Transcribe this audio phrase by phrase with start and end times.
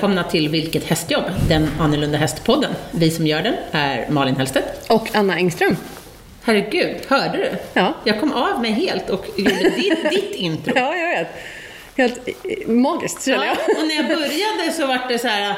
[0.00, 1.24] välkomna till Vilket hästjobb?
[1.48, 2.70] Den annorlunda hästpodden.
[2.90, 4.90] Vi som gör den är Malin Hellstedt.
[4.90, 5.76] Och Anna Engström.
[6.42, 7.50] Herregud, hörde du?
[7.74, 7.94] Ja.
[8.04, 10.72] Jag kom av mig helt och gjorde ditt, ditt intro.
[10.76, 11.28] Ja, jag vet.
[11.96, 13.56] Helt eh, magiskt känner jag.
[13.66, 15.54] Ja, och när jag började så var det så här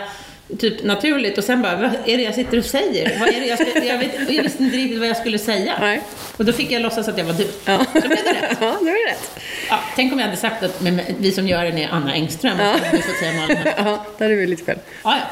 [0.59, 3.19] typ naturligt och sen bara, vad är det jag sitter och säger?
[3.21, 5.75] Vad är det jag, ska, jag, vet, jag visste inte riktigt vad jag skulle säga.
[5.81, 6.03] Nej.
[6.37, 7.49] Och då fick jag låtsas att jag var du.
[7.65, 7.85] Ja.
[7.93, 8.59] Så blev det rätt.
[8.61, 9.41] Ja, det var rätt.
[9.69, 12.61] Ja, tänk om jag hade sagt att men, vi som gör den är Anna Engström
[12.61, 13.59] och så hade du fått säga Malin.
[13.77, 14.79] Ja, det hade vi lite fel.
[15.05, 15.27] Ja, ja.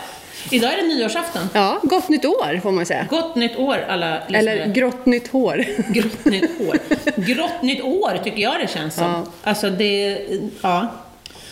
[0.51, 1.49] Idag är det nyårsafton.
[1.53, 3.07] Ja, gott nytt år får man säga.
[3.11, 4.39] Gott nytt år alla lyssnare.
[4.39, 5.65] Eller grått nytt hår.
[5.89, 6.79] Grått nytt år.
[7.17, 9.05] Grått nytt år tycker jag det känns som.
[9.05, 9.27] Ja.
[9.43, 10.19] Alltså det,
[10.63, 10.87] ja.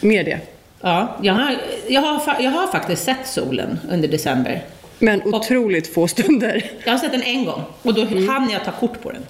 [0.00, 0.41] Mer det.
[0.80, 1.56] Ja, jag har,
[1.88, 4.64] jag, har, jag har faktiskt sett solen under december.
[4.98, 6.70] Men otroligt få stunder.
[6.84, 9.22] Jag har sett den en gång och då hann jag ta kort på den.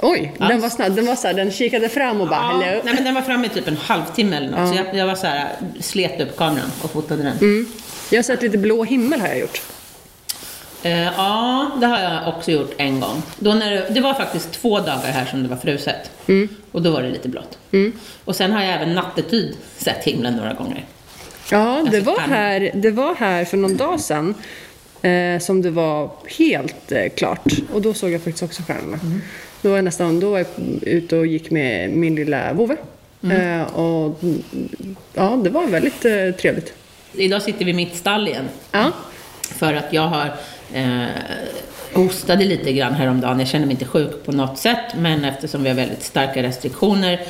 [0.00, 0.46] Oj, Ja.
[0.48, 0.96] den var snabb.
[0.96, 2.80] Den var så här, den kikade fram och bara Ja, hello.
[2.84, 5.14] nej, men den var framme i typ en halvtimme eller något, så jag, jag var
[5.14, 5.48] så här,
[5.80, 7.36] slet upp kameran och fotade den.
[7.38, 7.66] Mm.
[8.10, 9.62] Jag har sett lite blå himmel har jag gjort.
[10.82, 13.22] Eh, ja, det har jag också gjort en gång.
[13.38, 16.10] Då när det, det var faktiskt två dagar här som det var fruset.
[16.26, 16.48] Mm.
[16.72, 17.58] Och då var det lite blått.
[18.24, 20.84] Och sen har jag även nattetid sett himlen några gånger.
[21.50, 24.34] Ja, det var här, det var här för någon dag sedan
[25.02, 27.52] eh, som det var helt eh, klart.
[27.72, 28.98] Och då såg jag faktiskt också stjärnorna.
[29.62, 30.46] Då var jag nästan då var jag
[30.82, 32.76] ute och gick med min lilla vovve.
[33.22, 34.42] Eh, och mm,
[35.14, 36.72] ja, det var väldigt eh, trevligt.
[37.12, 38.48] Idag sitter vi i mitt stall igen.
[38.72, 38.92] Ja,
[39.40, 40.32] För att jag har
[40.72, 41.06] eh,
[41.92, 43.38] hostade lite grann häromdagen.
[43.38, 47.20] Jag känner mig inte sjuk på något sätt, men eftersom vi har väldigt starka restriktioner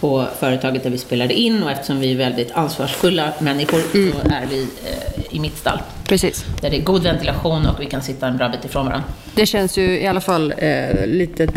[0.00, 4.46] på företaget där vi spelade in och eftersom vi är väldigt ansvarsfulla människor så är
[4.46, 5.78] vi eh, i mitt stall.
[6.04, 6.44] precis.
[6.60, 9.08] Där det är god ventilation och vi kan sitta en bra bit ifrån varandra.
[9.34, 11.48] Det känns ju i alla fall eh, lite,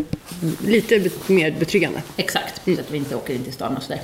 [0.65, 2.01] lite mer betryggande.
[2.17, 4.01] Exakt, så att vi inte åker in till stan och sådär.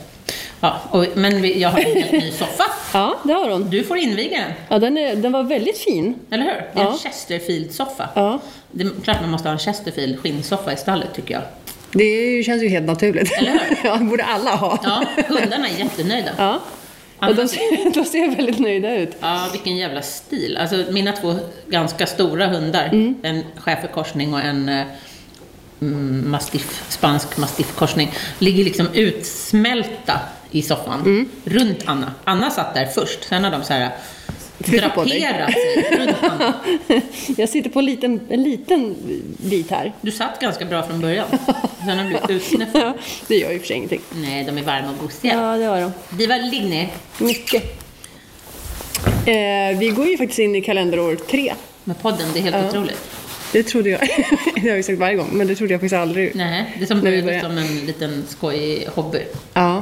[0.66, 2.64] Ja, och, men jag har en helt ny soffa.
[2.94, 3.70] Ja, det har hon.
[3.70, 6.16] Du får inviga den, Ja, den, är, den var väldigt fin.
[6.32, 6.52] eller hur?
[6.52, 6.98] Det är en Ja.
[7.04, 8.10] Chesterfield-soffa.
[8.16, 8.40] Ja.
[8.72, 11.44] Det är klart man måste ha en Chesterfield skinnsoffa i stallet tycker jag.
[11.92, 13.32] Det känns ju helt naturligt.
[13.38, 13.78] Eller hur?
[13.84, 14.80] ja, borde alla ha.
[14.84, 16.32] Ja, hundarna är jättenöjda.
[16.38, 16.60] Ja.
[17.20, 19.12] Och de, ser, de ser väldigt nöjda ut.
[19.20, 20.58] Ja, vilken jävla stil.
[20.62, 21.36] Alltså mina två
[21.68, 23.16] ganska stora hundar, Mm.
[23.24, 24.82] en schäferkorsning och en eh,
[25.82, 30.20] mm, mastiff, spansk mastiffkorsning, ligger liksom utsmälta
[30.52, 31.30] i soffan Mm.
[31.46, 32.12] runt Anna.
[32.24, 33.90] Anna satt där först, sen har de så här
[34.58, 36.54] draperat sig runt Anna.
[37.38, 38.96] Jag sitter på en liten, en liten
[39.38, 39.94] bit här.
[40.02, 41.28] Du satt ganska bra från början,
[41.86, 42.82] sen har du blivit utsnäffad.
[42.82, 42.94] Ja,
[43.28, 44.02] det gör ju för sig ingenting.
[44.16, 45.34] Nej, de är varma och gosiga.
[45.34, 45.92] Ja, det har de.
[46.10, 46.90] Diva, ligg ner.
[47.20, 47.64] Mycket.
[49.26, 51.54] Eh, vi går ju faktiskt in i kalenderår tre.
[51.84, 52.70] Med podden, det är helt Ja.
[52.70, 53.02] otroligt.
[53.52, 54.00] Det trodde jag.
[54.56, 56.36] det har jag ju sagt varje gång, men det trodde jag faktiskt aldrig.
[56.36, 59.20] Nej, det är som vi började som en liten skojig hobby.
[59.54, 59.75] Ja,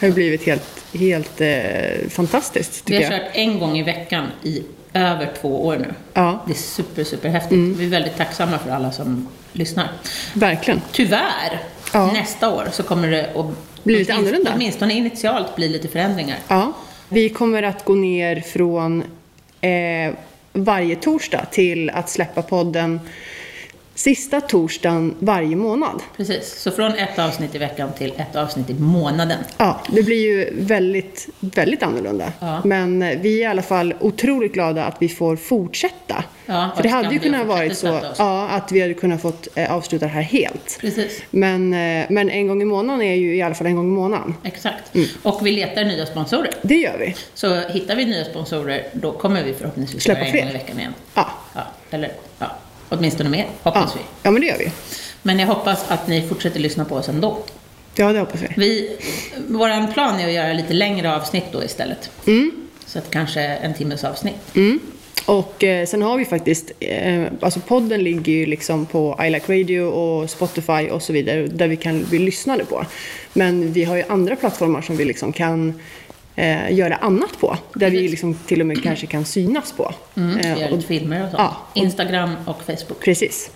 [0.00, 3.10] det har blivit helt, helt eh, fantastiskt Vi har jag.
[3.10, 5.94] kört en gång i veckan i över två år nu.
[6.14, 7.58] Ja, Det är super, super häftigt.
[7.58, 9.88] Vi är väldigt tacksamma för alla som lyssnar.
[10.34, 10.80] verkligen.
[10.92, 11.60] Tyvärr,
[11.92, 12.12] Ja.
[12.12, 13.46] nästa år så kommer det att
[13.84, 14.52] Bli lite annorlunda.
[14.54, 16.36] Åtminstone initialt bli lite förändringar.
[16.48, 16.72] Ja,
[17.08, 19.02] vi kommer att gå ner från
[19.60, 20.12] eh,
[20.52, 23.00] varje torsdag till att släppa podden
[23.98, 26.02] sista torsdagen varje månad.
[26.16, 29.38] Precis, så från ett avsnitt i veckan till ett avsnitt i månaden.
[29.58, 32.32] Ja, det blir ju väldigt, väldigt annorlunda.
[32.40, 32.60] Ja.
[32.64, 36.24] Men eh, vi är i alla fall otroligt glada att vi får fortsätta.
[36.46, 39.72] Ja, För det hade ju kunnat varit så ja, att vi hade kunnat fått eh,
[39.72, 40.78] avsluta det här helt.
[40.80, 43.86] Precis, Men, eh, men en gång i månaden är ju i alla fall en gång
[43.86, 44.34] i månaden.
[44.44, 44.94] exakt.
[44.94, 45.06] Mm.
[45.22, 46.50] Och vi letar nya sponsorer.
[46.62, 47.14] Det gör vi.
[47.34, 50.78] Så hittar vi nya sponsorer, då kommer vi förhoppningsvis Släppa göra en gång i veckan
[50.78, 50.94] igen.
[51.14, 52.10] Ja, Ja, eller
[52.88, 53.70] åtminstone mer, ja.
[53.70, 54.00] hoppas vi.
[54.22, 54.70] ja men det gör vi.
[55.22, 57.38] Men jag hoppas att ni fortsätter lyssna på oss ändå.
[57.94, 58.48] Ja, det hoppas vi.
[58.56, 58.96] Vi,
[59.48, 62.10] våran plan är att göra lite längre avsnitt då istället.
[62.26, 62.50] Mm.
[62.86, 64.56] Så att kanske en timmes avsnitt.
[64.56, 64.80] Mm.
[65.26, 69.60] Och eh, sen har vi faktiskt, eh, alltså podden ligger ju liksom på I Like
[69.60, 72.84] Radio och Spotify och så vidare där vi kan bli lyssnade på.
[73.32, 75.80] Men vi har ju andra plattformar som vi liksom kan
[76.38, 77.56] eh, göra annat på.
[77.74, 78.10] Där vi Precis.
[78.10, 79.94] liksom till och med kanske kan synas på.
[80.16, 81.38] Mm, Eh, och, filmer och sånt.
[81.42, 83.00] ja, och- Instagram och Facebook.
[83.00, 83.50] precis.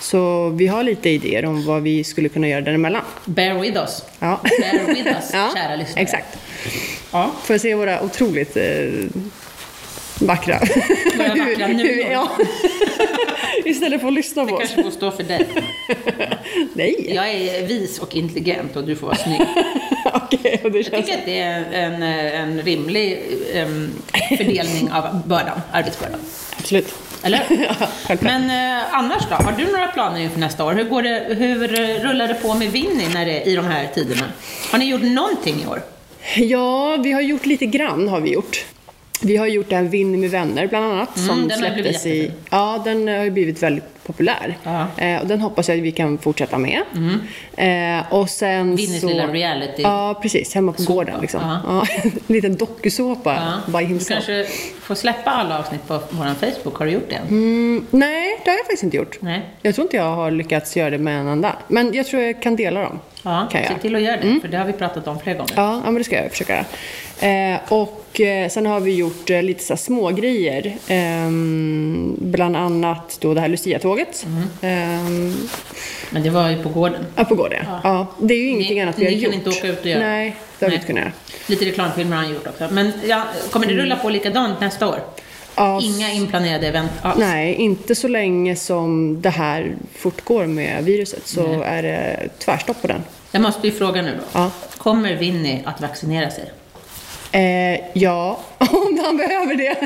[0.00, 3.02] Så vi har lite idéer om vad vi skulle kunna göra däremellan.
[3.24, 4.02] Bear with us.
[4.18, 4.40] Ja.
[4.60, 6.00] Bear with us, Ja, kära lyssnare.
[6.02, 6.38] Exakt.
[7.12, 7.30] Ja.
[7.42, 8.64] För att se våra otroligt eh,
[10.20, 10.60] vackra...
[11.18, 12.12] Våra vackra nudor.
[12.12, 12.30] ja.
[13.64, 14.60] Istället för att lyssna på Det oss.
[14.74, 15.46] kanske får stå för dig.
[16.74, 17.12] Nej.
[17.14, 19.40] Jag är vis och intelligent och du får vara snygg.
[20.14, 21.06] Okej, och det Jag känns...
[21.06, 23.22] tycker att det är en, en rimlig
[23.54, 23.90] em,
[24.38, 26.20] fördelning av bördan, arbetsbördan.
[26.58, 26.94] Absolut.
[27.22, 27.38] Eller?
[28.06, 28.20] självklart.
[28.22, 29.34] Men eh, annars då?
[29.34, 30.72] Har du några planer inför nästa år?
[30.72, 33.88] Hur, går det, hur eh, rullar det på med Winnie när det, i de här
[33.94, 34.24] tiderna?
[34.70, 35.82] Har ni gjort någonting i år?
[36.36, 38.64] Ja, vi har gjort lite grann har vi gjort.
[39.20, 42.32] Vi har gjort en Vinn med vänner bland annat Mm, som den släpptes i...
[42.50, 44.56] Ja, den har blivit väldigt populär.
[44.96, 46.82] Eh, och den hoppas jag att vi kan fortsätta med.
[47.56, 49.06] Eh, och sen Vinnys så...
[49.08, 49.82] lilla reality.
[49.82, 50.54] Ja, precis.
[50.54, 50.94] Hemma på Såpa.
[50.94, 51.40] gården liksom.
[51.66, 51.86] Ja.
[52.28, 54.46] En liten dokusåpa by Du kanske
[54.80, 56.78] får släppa alla avsnitt på vår Facebook.
[56.78, 57.20] Har du gjort det?
[57.28, 59.18] Mm, nej, det har jag faktiskt inte gjort.
[59.20, 59.42] Nej.
[59.62, 61.56] Jag tror inte jag har lyckats göra det med en enda.
[61.68, 62.98] Men jag tror jag kan dela dem.
[63.22, 63.72] Ja, kan jag.
[63.72, 64.40] se till att göra det.
[64.40, 65.52] För det har vi pratat om flera gånger.
[65.56, 66.64] Ja, ja men det ska jag försöka göra.
[67.20, 70.76] Eh, och eh, sen har vi gjort eh, lite så små grejer.
[70.88, 73.97] Ehm, bland annat då det här Lucia-tåget.
[74.60, 75.48] Ehm,
[76.10, 77.06] Men det var ju på gården.
[77.16, 77.64] ja, på gården.
[77.68, 77.80] Ja.
[77.84, 78.06] ja.
[78.18, 79.24] Det är ju ingenting Ni- annat vi har ni gjort.
[79.24, 80.00] kan inte åka ut och göra.
[80.00, 80.76] Nej, det har vi Nej.
[80.76, 81.12] inte kunnat göra.
[81.46, 82.68] Lite reklamfilmer har han gjort också.
[82.70, 85.00] Men ja, kommer det rulla på likadant nästa år?
[85.54, 87.18] Ja, Inga inplanerade event alls?
[87.18, 92.86] Nej, inte så länge som det här fortgår med viruset så är det tvärstopp på
[92.88, 93.02] den.
[93.32, 94.24] Jag måste ju fråga nu då.
[94.40, 94.50] Ja.
[94.78, 96.50] Kommer Winnie att vaccinera sig?
[97.32, 99.76] Eh, ja, om han behöver det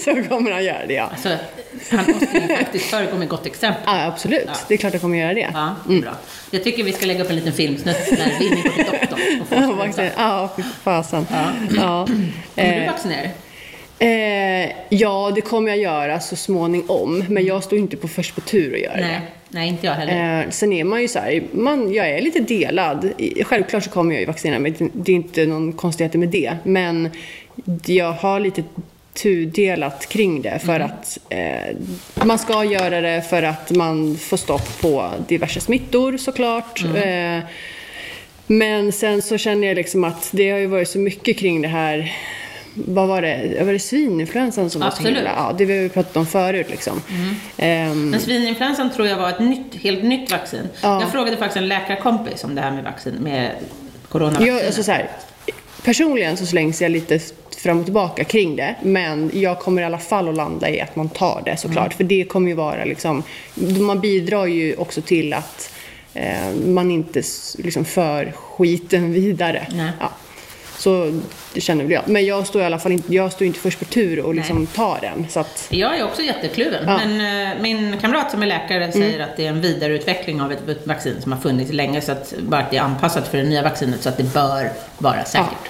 [0.04, 1.10] så kommer han göra det, ja.
[1.12, 1.28] Alltså,
[1.90, 3.82] han måste ju faktiskt föregå med gott exempel.
[3.86, 4.52] ja absolut, Ja.
[4.68, 5.50] det är klart jag kommer göra det.
[5.54, 6.10] Ja, bra.
[6.50, 10.02] Jag tycker vi ska lägga upp en liten filmsnutt när Winnie går till doktorn.
[10.16, 11.26] Ja, fy fasen.
[11.30, 11.44] Ja.
[11.76, 12.06] Ja.
[12.06, 14.64] Kommer du Eh, vaccinera dig?
[14.64, 17.24] eh, ja, det kommer jag göra så småningom.
[17.28, 19.20] Men jag står inte på först på tur att göra Nej, det.
[19.48, 20.42] Nej, inte jag heller.
[20.44, 23.10] Eh, sen är man ju så här, man, jag är lite delad.
[23.42, 26.56] Självklart så kommer jag ju vaccinera mig, det- är inte någon konstigheter med det.
[26.62, 27.10] Men
[27.86, 28.62] jag har lite
[29.22, 31.76] tudelat kring det för att eh,
[32.24, 36.84] man ska göra det för att man får stopp på diverse smittor såklart.
[36.96, 37.38] Eh,
[38.46, 41.68] men sen så känner jag liksom att det har ju varit så mycket kring det
[41.68, 42.12] här
[42.76, 43.64] vad var det?
[43.64, 45.16] Var det svininfluensan som var så Absolut.
[45.16, 45.30] himla...
[45.36, 47.02] Ja, det vi pratat om förut liksom.
[47.56, 50.68] Ehm, Men svininfluensan tror jag var ett nytt, helt nytt vaccin.
[50.82, 51.00] Ja.
[51.00, 53.50] Jag frågade faktiskt en läkarkompis om det här med vaccin, med
[54.08, 54.54] coronavaccinet.
[54.54, 55.10] Jag, alltså så här,
[55.84, 57.20] personligen så slängs jag lite
[57.56, 58.74] fram och tillbaka kring det.
[58.82, 61.86] Men jag kommer i alla fall att landa i att man tar det såklart.
[61.86, 61.96] Mm.
[61.96, 63.22] För det kommer ju vara liksom,
[63.80, 65.72] man bidrar ju också till att
[66.14, 67.22] eh, man inte
[67.58, 69.66] liksom för skiten vidare.
[69.74, 69.90] Nej.
[70.00, 70.10] Ja.
[70.86, 71.20] Så
[71.54, 72.08] det känner väl jag.
[72.08, 74.66] Men jag står i alla fall inte, jag står inte först på tur och liksom
[74.66, 75.26] tar den.
[75.30, 76.84] Så att, Jag är också jättekluven.
[76.86, 77.00] Ja.
[77.00, 77.16] Mm.
[77.16, 80.86] Men eh, min kamrat som är läkare säger att det är en vidareutveckling av ett
[80.86, 82.00] vaccin som har funnits länge.
[82.00, 84.70] Så att bara att det är anpassat för det nya vaccinet så att det bör
[84.98, 85.68] vara säkert.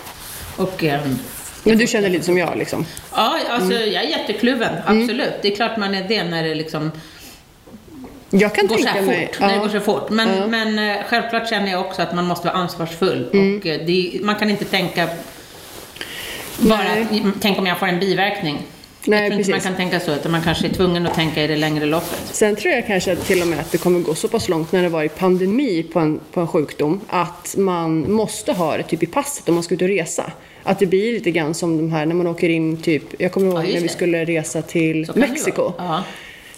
[0.56, 1.18] Och, ehm,
[1.62, 2.86] men du känner lite som jag liksom?
[3.12, 3.92] ja, alltså Mm.
[3.92, 4.74] jag är jättekluven.
[4.86, 5.32] Absolut.
[5.42, 6.92] Det är klart man är det när det liksom
[8.30, 9.26] Jag kan går så tänka här mig...
[9.26, 9.40] fort.
[9.40, 9.60] När det ja.
[9.60, 10.10] går så fort.
[10.10, 10.46] Men, Ja.
[10.46, 13.30] men eh, självklart känner jag också att man måste vara ansvarsfull.
[13.32, 13.58] Mm.
[13.58, 15.08] Och eh, det, man kan inte tänka
[16.58, 17.22] bara, Nej.
[17.40, 18.62] tänk om jag får en biverkning.
[19.08, 21.42] Nej, jag tror inte man kan tänka så, utan man kanske är tvungen att tänka
[21.42, 22.20] i det längre loppet.
[22.32, 24.82] Sen tror jag kanske till och med att det kommer gå så pass långt när
[24.82, 29.06] det varit pandemi på en, på en sjukdom att man måste ha det typ i
[29.06, 30.32] passet om man ska ut och resa.
[30.62, 33.46] Att det blir lite grann som de här när man åker in typ, jag kommer
[33.46, 35.72] ihåg Ja, när vi skulle resa till Så Mexiko.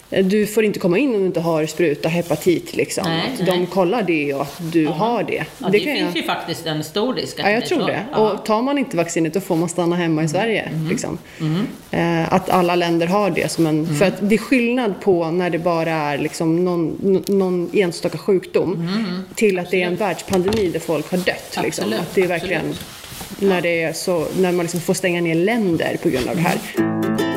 [0.09, 3.03] Du får inte komma in om du inte har spruta hepatit liksom.
[3.07, 3.57] Nej, att nej.
[3.59, 5.45] de kollar det och att du har det.
[5.57, 6.17] Ja, det, kan finns jag...
[6.17, 8.05] ju faktiskt en stor risk att Ja, jag tror det.
[8.11, 8.17] Ja.
[8.17, 8.31] Mm.
[8.31, 10.71] Och tar man inte vaccinet då får man stanna hemma i Sverige.
[10.89, 11.17] Liksom.
[11.91, 13.83] Eh, att alla länder har det som en...
[13.83, 13.95] Mm.
[13.95, 18.89] För att det är skillnad på när det bara är liksom någon, någon enstaka sjukdom
[19.35, 21.59] till att det är en världspandemi där folk har dött.
[21.63, 21.85] Liksom.
[21.85, 21.99] Mm.
[21.99, 22.75] Absolut, Att det är verkligen
[23.39, 26.41] när, det är så, när man liksom får stänga ner länder på grund av det
[26.41, 27.28] här.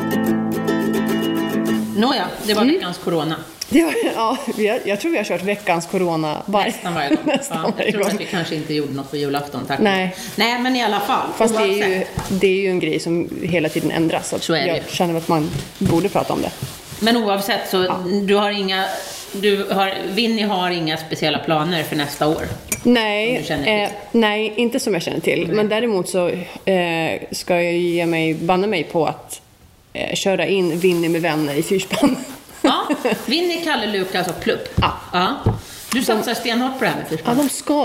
[1.95, 2.73] Nåja, det var Mm.
[2.73, 3.35] veckans corona.
[3.69, 3.79] Det
[4.15, 7.17] ja, vi har, jag tror vi har kört veckans corona var, Nästan varje gång.
[7.25, 8.13] nästan ja, varje jag tror gång.
[8.13, 9.79] att vi kanske inte gjorde något på julafton, tack.
[9.79, 10.15] Nej.
[10.35, 11.27] Nej, men i alla fall.
[11.37, 14.29] Fast det är, ju, det är ju en grej som hela tiden ändras.
[14.29, 14.83] Så, Så det jag ju.
[14.89, 16.51] känner att man borde prata om det.
[16.99, 17.95] Men oavsett så,
[18.25, 18.85] du har inga...
[19.31, 22.43] Du har, Winnie har inga speciella planer för nästa år.
[22.83, 25.47] Nej, eh, nej, inte som jag känner till.
[25.53, 26.27] Men däremot så
[26.65, 29.41] eh, ska jag ge mig, banna mig på att
[29.93, 32.17] eh, köra in Winnie med vänner i fyrspann.
[32.61, 32.87] Ja,
[33.25, 34.69] Winnie, Kalle, Lukas och Plupp.
[34.75, 34.93] Ja.
[35.13, 35.35] ja.
[35.91, 37.37] Du satsar stenhårt på det här med ja, fyrspann.
[37.37, 37.83] de ska.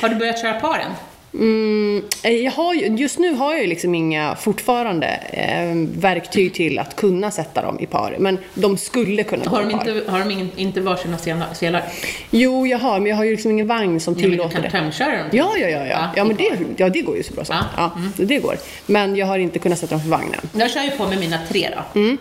[0.00, 0.92] Har du börjat köra paren?
[1.34, 6.78] Mm, jag har ju, just nu har jag ju liksom inga fortfarande eh, verktyg till
[6.78, 8.16] att kunna sätta dem i par.
[8.18, 9.88] Men de skulle kunna Har de par.
[9.88, 11.18] inte, har de ingen, inte varsina
[11.54, 11.82] selar?
[12.30, 14.54] Jo, jag har, men jag har ju liksom ingen vagn som Nej, men du tillåter
[14.54, 14.70] kan det.
[14.70, 15.28] tömköra dem.
[15.32, 15.86] Ja, ja, ja.
[15.86, 17.52] Ja, ja men i det, ja, det går ju så bra så.
[17.52, 17.64] Ja.
[17.76, 17.90] Ja,
[18.24, 18.56] det går.
[18.86, 20.40] Men jag har inte kunnat sätta dem för vagnen.
[20.52, 22.00] Jag kör ju på med mina tre då.
[22.00, 22.18] Mm.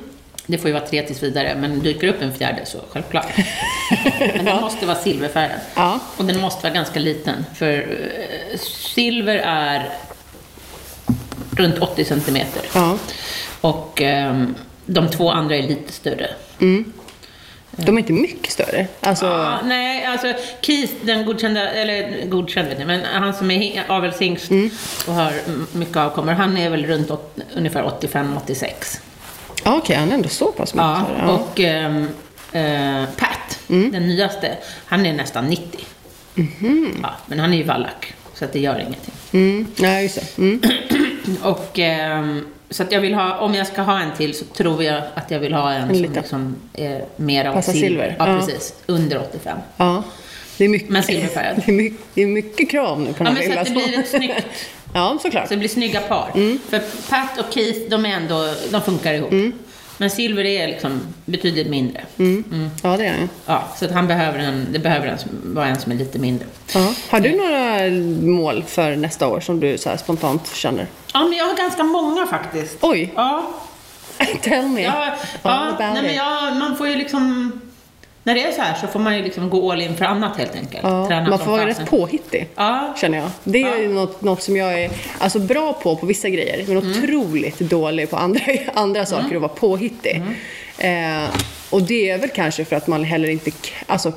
[0.49, 3.25] Det får ju vara tre tills vidare, men dyker upp en fjärde så självklart.
[4.35, 5.59] men den måste vara silverfärgad.
[5.75, 5.99] Ja.
[6.17, 9.89] Och den måste vara ganska liten, för eh, silver är
[11.51, 12.61] runt 80 centimeter.
[12.73, 12.97] Ja.
[13.61, 16.29] Och ehm, de två andra är lite större.
[16.59, 16.93] Mm.
[17.71, 18.87] De är inte mycket större.
[19.01, 23.57] Alltså, Ja, nej, alltså Keith, den godkända, eller godkänd vet ni, men han som är
[23.59, 24.69] hi- avelshingst Mm.
[25.07, 25.33] och har
[25.71, 28.99] mycket avkommor, han är väl runt åt, ungefär 85-86.
[29.71, 31.05] Ja, okej, han är ändå så pass mycket Ja.
[31.19, 31.31] Ja.
[31.31, 32.07] och ehm,
[32.51, 33.91] eh, Pat, Mm.
[33.91, 35.79] den nyaste, han är nästan 90.
[37.01, 39.13] Ja, men han är ju vallack, så att det gör ingenting.
[39.31, 40.37] Mm, nej, just det.
[40.41, 40.61] Mm.
[41.43, 44.83] Och, ehm, så att jag vill ha, om jag ska ha en till så tror
[44.83, 46.13] jag att jag vill ha en, som liten.
[46.13, 48.15] liksom är mer av Passar silver.
[48.19, 48.39] Ja, Ja.
[48.39, 48.73] precis.
[48.85, 49.57] Under 85.
[49.77, 50.03] Ja.
[50.57, 51.61] Det är mycket, Men silverfärgad.
[51.65, 53.67] det är mycket, det är mycket krav nu på den Ja, här men så att
[53.77, 54.45] det blir ett snyggt,
[54.93, 55.47] Ja, såklart.
[55.47, 56.31] så det blir snygga par.
[56.35, 56.59] Mm.
[56.69, 59.53] För Pat och Keith, de är ändå, de funkar ihop.
[59.99, 62.01] Men Silver är liksom betydligt mindre.
[62.19, 62.69] Mm.
[62.83, 63.29] Ja, det är han.
[63.45, 66.47] Ja, så att han behöver en, det behöver en, vara en som är lite mindre.
[66.73, 66.93] Ja.
[67.09, 70.87] Har du några mål för nästa år som du så spontant känner?
[71.13, 72.77] Ja, men jag har ganska många faktiskt.
[72.81, 73.53] Oj, Ja,
[74.41, 77.51] tell me ja, ja nej, men jag, man får ju liksom...
[78.27, 80.37] När det är så här så får man ju liksom gå all in för annat
[80.37, 80.83] helt enkelt.
[80.83, 82.47] Ja, Träna man får vara rätt påhittig.
[82.55, 83.29] Ja, Känner jag.
[83.43, 83.77] Det är Ja.
[83.77, 86.91] ju något, något som jag är alltså, bra på på vissa grejer, men Mm.
[86.91, 88.41] otroligt dålig på andra,
[88.73, 90.21] andra saker och vara påhittig.
[90.79, 91.23] Mm.
[91.23, 91.29] Eh,
[91.69, 93.51] och det är väl kanske för att man heller inte,
[93.85, 94.13] alltså,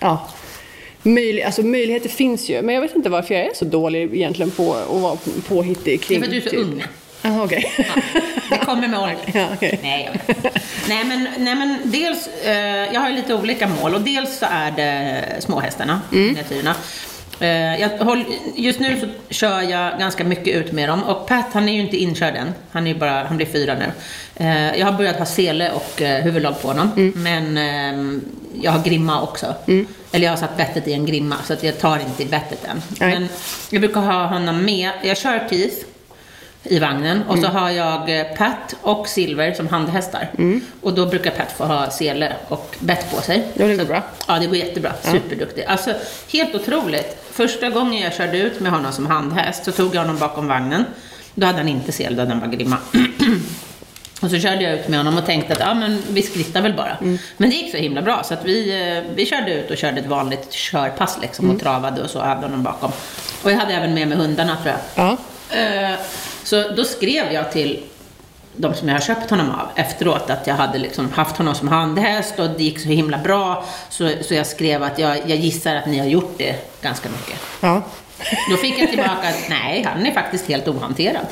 [0.00, 0.28] ja.
[1.02, 4.50] Möjlig, alltså möjligheter finns ju, men jag vet inte varför jag är så dålig egentligen
[4.50, 5.16] på att vara
[5.48, 6.18] påhittig det är kring...
[6.20, 6.82] för att du är så typ-
[7.24, 7.32] ung.
[7.32, 7.72] Jaha, okej.
[8.50, 9.16] Det kommer med åldern.
[9.34, 9.78] Ja, okej.
[9.82, 10.54] Nej, jag vet.
[10.88, 14.70] nej, men, nej, men dels, eh, jag har lite olika mål och dels så är
[14.70, 16.26] det småhästarna, Mm.
[16.26, 16.74] miniatyrerna.
[17.40, 18.24] Eh, jag håll,
[18.56, 21.80] just nu så kör jag ganska mycket ut med dem och Pat han är ju
[21.80, 22.54] inte inkörd än.
[22.72, 23.92] Han, är bara, han blir fyra nu.
[24.36, 26.90] Eh, jag har börjat ha sele och eh, huvudlag på honom.
[26.96, 27.12] Mm.
[27.16, 28.22] Men ehm,
[28.62, 29.54] jag har grimma också.
[30.12, 32.64] Eller jag har satt bettet i en grimma så att jag tar inte i bettet
[32.64, 32.82] än.
[33.00, 33.10] Nej.
[33.12, 33.28] Men
[33.70, 34.90] jag brukar ha honom med.
[35.02, 35.76] Jag kör Keith
[36.64, 37.44] i vagnen och Mm.
[37.44, 40.28] så har jag eh, Pat och Silver som handhästar.
[40.80, 43.46] Och då brukar Pat få ha sele och bett på sig.
[43.54, 44.02] Ja, det går bra.
[44.28, 44.92] Ja, det går jättebra.
[45.02, 45.64] Superduktig.
[45.64, 45.92] Alltså,
[46.32, 47.16] helt otroligt.
[47.32, 50.84] Första gången jag körde ut med honom som handhäst så tog jag honom bakom vagnen.
[51.34, 52.76] Då hade han inte sele, då hade han bara grimma.
[54.22, 56.74] Och så körde jag ut med honom och tänkte att ja, men vi skrittar väl
[56.74, 56.96] bara.
[57.00, 57.18] Mm.
[57.36, 60.00] Men det gick så himla bra så att vi, eh, vi körde ut och körde
[60.00, 61.56] ett vanligt körpass liksom Mm.
[61.56, 62.92] och travade och så hade honom bakom.
[63.42, 65.06] Och jag hade även med mig hundarna tror jag.
[65.06, 65.16] Ja.
[65.58, 65.98] Eh,
[66.44, 67.80] Så då skrev jag till
[68.56, 71.68] de som jag har köpt honom av efteråt att jag hade liksom haft honom som
[71.68, 73.64] handhäst och det gick så himla bra.
[73.90, 77.40] Så, så jag skrev att jag, jag gissar att ni har gjort det ganska mycket.
[77.60, 77.82] Ja.
[78.50, 81.26] Då fick jag tillbaka att nej, han är faktiskt helt ohanterad.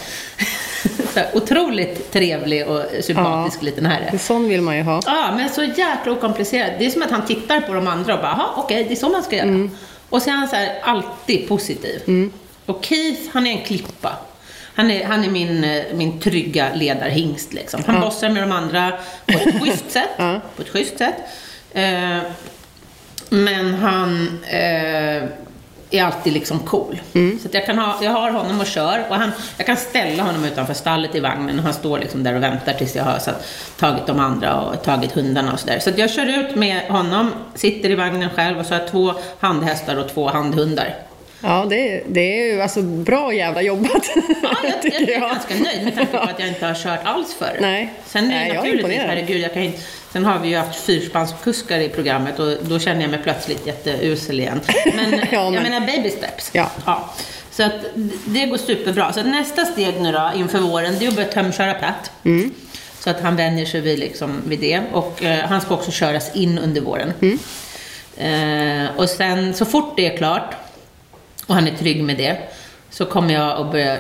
[1.15, 3.65] Så otroligt trevlig och sympatisk Ja.
[3.65, 4.19] liten herre.
[4.19, 5.01] Sån vill man ju ha.
[5.07, 6.73] Ja, men så jäkla okomplicerad.
[6.79, 8.97] Det är som att han tittar på de andra och bara, "Jaha, okej, det är
[8.97, 9.69] så man ska göra.
[10.09, 12.31] Och så är han så här, alltid positiv.
[12.67, 14.17] Och Keith, han är en klippa.
[14.83, 17.83] Han är, han är min, eh, min trygga ledarhingst liksom.
[17.87, 18.93] Han bossar med de andra
[19.27, 20.11] på ett schysst sätt.
[20.17, 20.41] Ja.
[20.57, 21.15] På ett schysst sätt.
[21.73, 22.19] Eh,
[23.29, 25.23] men han eh,
[25.91, 27.01] är alltid liksom cool.
[27.13, 30.23] Så att jag, kan ha, jag har honom och kör och han, jag kan ställa
[30.23, 33.19] honom utanför stallet i vagnen och han står liksom där och väntar tills jag har
[33.19, 33.47] så att,
[33.79, 35.79] tagit de andra och tagit hundarna och sådär.
[35.79, 38.91] Så att jag kör ut med honom, sitter i vagnen själv och så har jag
[38.91, 40.95] två handhästar och två handhundar.
[41.43, 44.11] Ja, det är, det är ju alltså bra jävla jobbat.
[44.15, 46.75] Ja, jag, jag, tycker jag är ganska nöjd med tanke på att jag inte har
[46.75, 47.57] kört alls förr.
[47.61, 47.93] Nej.
[48.07, 49.09] Sen är Nej, det jag är naturligtvis, imponerad.
[49.19, 49.79] herregud, jag kan inte,
[50.13, 54.41] sen har vi ju haft fyrspannskuskar i programmet och då känner jag mig plötsligt jätteusel
[54.41, 54.61] igen.
[54.95, 56.51] Men, Ja, jag men- menar baby steps.
[56.53, 56.71] Ja.
[57.51, 57.73] Så att
[58.27, 59.13] det går superbra.
[59.13, 62.11] Så nästa steg nu då inför våren, det är att börja tömköra Pat.
[62.25, 62.55] Mm.
[62.99, 64.81] Så att han vänjer sig vid, liksom, vid det.
[64.93, 67.13] Och eh, han ska också köras in under våren.
[67.23, 67.39] Mm.
[68.17, 70.55] Eh, och sen så fort det är klart
[71.53, 72.37] och han är trygg med det
[72.91, 73.99] så kommer jag att börja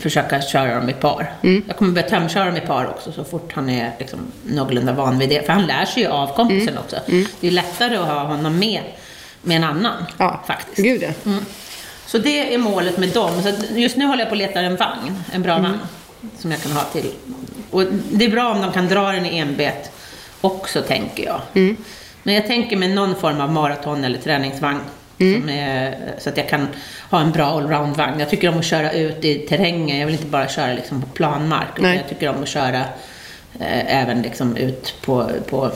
[0.00, 1.32] försöka köra dem i par.
[1.42, 1.64] Mm.
[1.66, 5.18] Jag kommer börja tömköra dem i par också så fort han är liksom någorlunda van
[5.18, 5.46] vid det.
[5.46, 6.78] För han lär sig ju av kompisen Mm.
[6.82, 6.96] också.
[7.40, 8.82] Det är lättare att ha honom med,
[9.42, 10.76] med en annan Ja, faktiskt.
[10.88, 11.30] gud ja.
[11.30, 11.44] Mm.
[12.06, 13.42] Så det är målet med dem.
[13.42, 15.78] Så just nu håller jag på att leta en vagn, en bra vagn,
[16.38, 17.10] som jag kan ha till.
[17.70, 19.90] Och det är bra om de kan dra den i enbet
[20.40, 21.40] också, tänker jag.
[22.22, 24.80] Men jag tänker med någon form av maraton eller träningsvagn.
[25.18, 26.68] Som är, så att jag kan
[27.10, 28.20] ha en bra allroundvagn.
[28.20, 29.98] Jag tycker om att köra ut i terrängen.
[29.98, 31.78] Jag vill inte bara köra liksom på planmark.
[31.78, 32.80] Utan jag tycker om att köra
[33.60, 35.70] eh, även liksom ut på, på,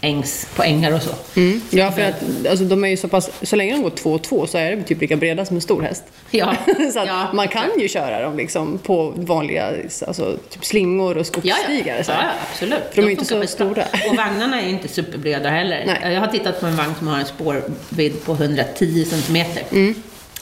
[0.00, 1.10] ängs, på ängar och så.
[1.36, 1.60] Mm.
[1.70, 4.22] Ja, för att alltså, de är ju så pass, så länge de går två och
[4.22, 6.02] två så är det typ lika breda som en stor häst.
[6.30, 6.56] Ja,
[6.92, 7.32] så ja.
[7.32, 9.72] man kan ju köra dem liksom på vanliga
[10.06, 11.96] alltså, typ slingor och Ja, skogsstigar.
[11.96, 12.04] ja.
[12.04, 12.22] så här.
[12.22, 12.82] ja, absolut.
[12.92, 13.46] För de är inte så skitbra.
[13.66, 13.84] stora.
[14.10, 15.84] Och vagnarna är inte superbreda heller.
[15.86, 16.12] Nej.
[16.14, 19.62] Jag har tittat på en vagn som har en spårvidd på 110 centimeter.
[19.72, 19.94] Mm.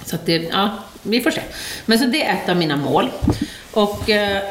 [0.05, 0.71] Så att det, ja,
[1.03, 1.41] vi får se.
[1.87, 3.11] Men så det är ett av mina mål.
[3.73, 4.43] Och eh,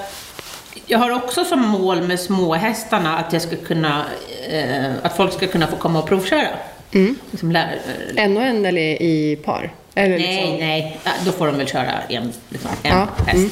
[0.85, 4.05] jag har också som mål med småhästarna att jag ska kunna,
[4.49, 6.47] eh, att folk ska kunna få komma och provköra.
[6.91, 7.15] Mm.
[7.31, 7.79] Liksom lär,
[8.15, 9.73] En och en eller i par?
[9.95, 10.99] Eller Nej, liksom- nej.
[11.25, 13.33] Då får de väl köra en, liksom, en Ja, häst.
[13.37, 13.49] mm.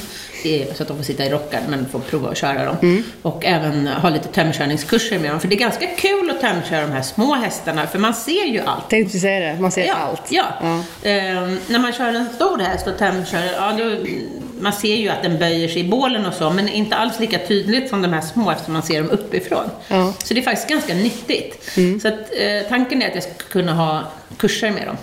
[0.74, 2.76] Så att de får sitta i rockar, men får prova att köra dem.
[2.82, 3.02] Mm.
[3.22, 5.40] Och även ha lite tömkörningskurser med dem.
[5.40, 8.60] För det är ganska kul att tömköra de här små hästarna, för man ser ju
[8.60, 8.90] allt.
[8.90, 10.22] Tänkte säga det, man ser Ja, allt.
[10.28, 10.44] ja.
[10.62, 11.08] Ja.
[11.10, 13.96] Ehm, när man kör en stor häst och tömkör, ja, då,
[14.60, 17.38] man ser ju att den böjer sig i bålen och så, men inte alls lika
[17.38, 19.70] tydligt som de här små eftersom man ser dem uppifrån.
[19.88, 20.14] Ja.
[20.24, 21.70] Så det är faktiskt ganska nyttigt.
[22.02, 24.02] Så att, eh, tanken är att jag ska kunna ha
[24.36, 24.96] kurser med dem.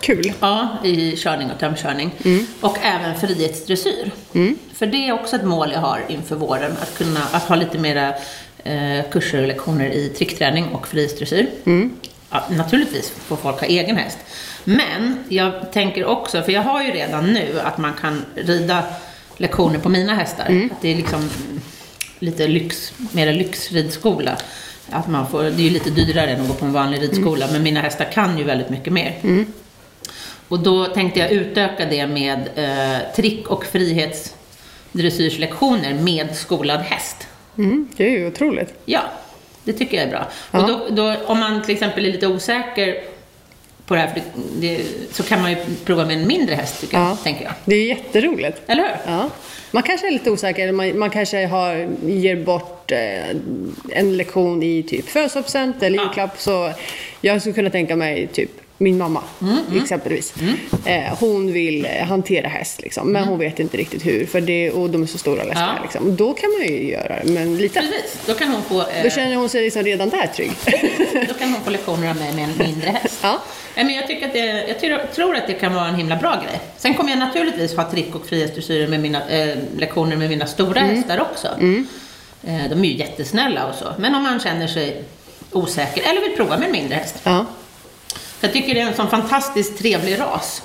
[0.00, 0.32] Kul.
[0.40, 2.10] Ja, i körning och tömkörning.
[2.60, 4.10] Och även frihetsdressyr.
[4.74, 7.78] För det är också ett mål jag har inför våren, att kunna att ha lite
[7.78, 8.08] mera
[8.64, 11.46] eh, kurser och lektioner i trickträning och frihetsdressyr.
[12.30, 14.18] Ja, naturligtvis får folk ha egen häst.
[14.64, 18.82] Men jag tänker också, för jag har ju redan nu att man kan rida
[19.36, 20.68] lektioner på mina hästar.
[20.72, 21.30] Att det är liksom
[22.18, 24.36] lite lyx, mera lyxridskola.
[24.90, 27.46] Att man får, det är ju lite dyrare än att gå på en vanlig ridskola,
[27.52, 29.14] men mina hästar kan ju väldigt mycket mer.
[30.48, 33.64] Och då tänkte jag utöka det med eh, trick och
[34.94, 37.16] frihetsdressyrslektioner med skolad häst.
[37.58, 38.74] Mm, det är ju otroligt.
[38.84, 39.00] Ja,
[39.64, 40.26] det tycker jag är bra.
[40.50, 40.62] Ja.
[40.62, 42.96] Och då, då, om man till exempel är lite osäker
[43.86, 44.22] på det här,
[44.60, 44.80] det,
[45.12, 47.16] så kan man ju prova med en mindre häst, tycker jag, Ja.
[47.22, 47.52] tänker jag.
[47.64, 48.62] Det är jätteroligt.
[48.66, 49.12] Eller hur?
[49.12, 49.30] Ja.
[49.70, 53.28] Man kanske är lite osäker, man, man kanske har, ger bort eh,
[53.90, 56.02] en lektion i typ födelsedagspresent eller Ja.
[56.04, 56.40] julklapp.
[56.40, 56.72] Så
[57.20, 60.34] jag skulle kunna tänka mig typ min mamma Mm, exempelvis.
[60.84, 64.26] Eh, hon vill eh, hantera häst liksom, men hon vet inte riktigt hur.
[64.26, 65.42] För det, och de är så stora.
[65.42, 65.56] Mm.
[65.56, 65.74] Ja.
[65.82, 66.16] Liksom.
[66.16, 67.80] Då kan man ju göra det, men lite.
[67.80, 70.52] Precis, då kan hon få, eh, Då känner hon sig liksom redan där trygg.
[71.28, 73.18] då kan hon få lektioner av mig med en mindre häst.
[73.22, 73.42] ja.
[73.76, 76.42] Men jag, tycker att det, jag tror, tror att det kan vara en himla bra
[76.48, 76.60] grej.
[76.76, 80.80] Sen kommer jag naturligtvis ha trick och frihetsdressyrer med mina eh, lektioner med mina stora
[80.80, 81.48] hästar också.
[82.46, 83.84] Eh, de är ju jättesnälla och så.
[83.98, 85.02] Men om man känner sig
[85.52, 87.20] osäker eller vill prova med en mindre häst.
[87.24, 87.46] Ja.
[88.44, 90.62] Jag tycker det är en sån fantastiskt trevlig ras,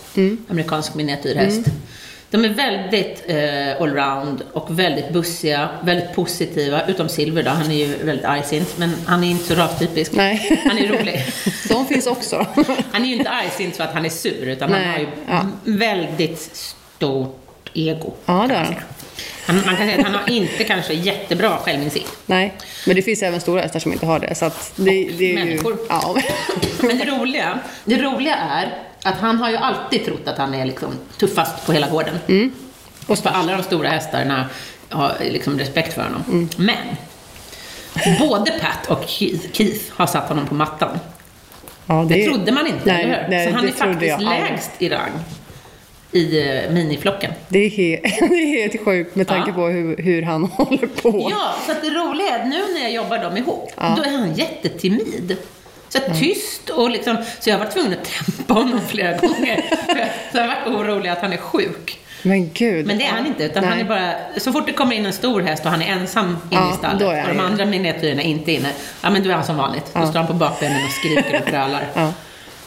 [0.50, 1.62] amerikansk miniatyrhäst.
[2.30, 7.76] De är väldigt eh, allround och väldigt bussiga, väldigt positiva, utom Silver då, han är
[7.76, 10.12] ju väldigt argsint, men han är inte så rastypisk.
[10.14, 10.62] Nej.
[10.68, 11.26] Han är rolig.
[11.70, 12.48] De finns också.
[12.92, 15.08] Han är ju inte argsint så att han är sur, utan han Nej, har ju
[15.28, 15.46] ja.
[15.64, 18.14] väldigt stort ego.
[18.26, 18.76] Ja, det man han.
[19.50, 22.12] Han, man kan säga att han har inte kanske jättebra självinsikt.
[22.26, 22.54] Nej,
[22.88, 24.36] men det finns även stora hästar som inte har det.
[24.36, 25.78] Så det, det är ju, människor.
[25.90, 26.16] ja.
[26.82, 30.66] Men det roliga, det roliga är att han har ju alltid trott att han är
[30.66, 32.20] liksom tuffast på hela gården.
[32.28, 32.52] Mm.
[33.08, 34.46] Och för alla de stora hästarna
[34.90, 36.24] har liksom respekt för honom.
[36.28, 36.50] Mm.
[36.58, 36.78] Men
[38.20, 41.00] både Pat och Keith, har satt honom på mattan.
[41.86, 43.30] Ja, Det, är- trodde man inte, Nej, eller hur?
[43.30, 45.12] nej, Så han det är faktiskt jag lägst i rang
[46.12, 47.32] i eh, miniflocken.
[47.48, 49.56] Det är, helt, det är helt sjukt med tanke Ja.
[49.56, 51.28] på hur, hur han håller på.
[51.32, 53.94] Ja, så att det roliga är att nu när jag jobbar dem ihop, Ja.
[53.98, 55.38] då är han jättetimid.
[55.90, 59.64] Så att tyst och liksom, så jag har varit tvungen att tempa honom flera gånger.
[60.32, 62.00] så jag har varit orolig att han är sjuk.
[62.24, 62.86] Men gud.
[62.88, 63.82] Men det är han inte, utan han Nej.
[63.82, 66.38] är bara, så fort det kommer in en stor häst och han är ensam inne
[66.62, 68.70] Ja, i stallet då och han de andra miniatyrerna är inte inne,
[69.02, 69.86] ja men då är han som vanligt.
[69.94, 70.08] Då Ja.
[70.08, 71.88] står han på bakbenen och skriker och grölar.
[71.94, 72.14] Ja.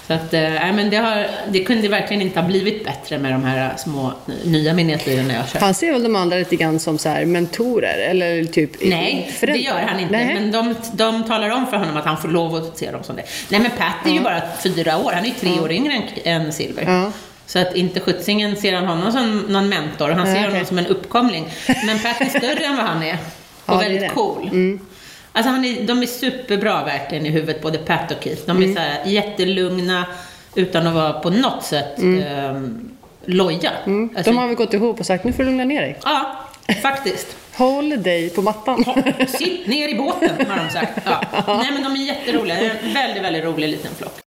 [0.07, 3.45] Så att, nej, men det, har, det kunde verkligen inte ha blivit bättre med de
[3.45, 4.13] här små
[4.45, 5.61] nya miniatyrerna jag kör.
[5.61, 9.57] Han ser väl de andra lite grann som så här mentorer eller typ Nej, det
[9.57, 10.13] gör han inte.
[10.13, 10.35] Nej.
[10.35, 13.17] Men de, de talar om för honom att han får lov att se dem som
[13.17, 13.23] det.
[13.49, 15.13] Nej, men Pat är ju bara fyra år.
[15.13, 16.03] Han är ju tre år yngre än,
[16.43, 16.85] än Silver.
[16.87, 17.13] Ja.
[17.47, 20.11] Så att inte sjuttsingen ser han honom som någon mentor.
[20.11, 20.51] Han Ja, ser okej.
[20.51, 21.49] honom som en uppkomling.
[21.87, 23.19] Men Pat är större än vad han är.
[23.67, 24.79] Ja, Och är väldigt cool.
[25.33, 28.43] Alltså han är, de är superbra verkligen i huvudet, både Pat och Keith.
[28.47, 28.75] De är Mm.
[28.75, 30.07] så här jättelugna
[30.55, 32.91] utan att vara på något sätt mm.
[33.25, 33.71] loja.
[33.87, 34.11] Mm.
[34.17, 35.99] Alltså, De har väl gått ihop och sagt nu får du lugna ner dig.
[36.05, 36.45] Ja,
[36.83, 37.37] faktiskt.
[37.55, 38.85] Håll dig på mattan.
[39.29, 40.93] Sitt ner i båten, har de sagt.
[41.05, 41.21] Ja.
[41.47, 42.55] Nej, men de är jätteroliga.
[42.57, 44.22] Det är en väldigt, väldigt rolig liten flock.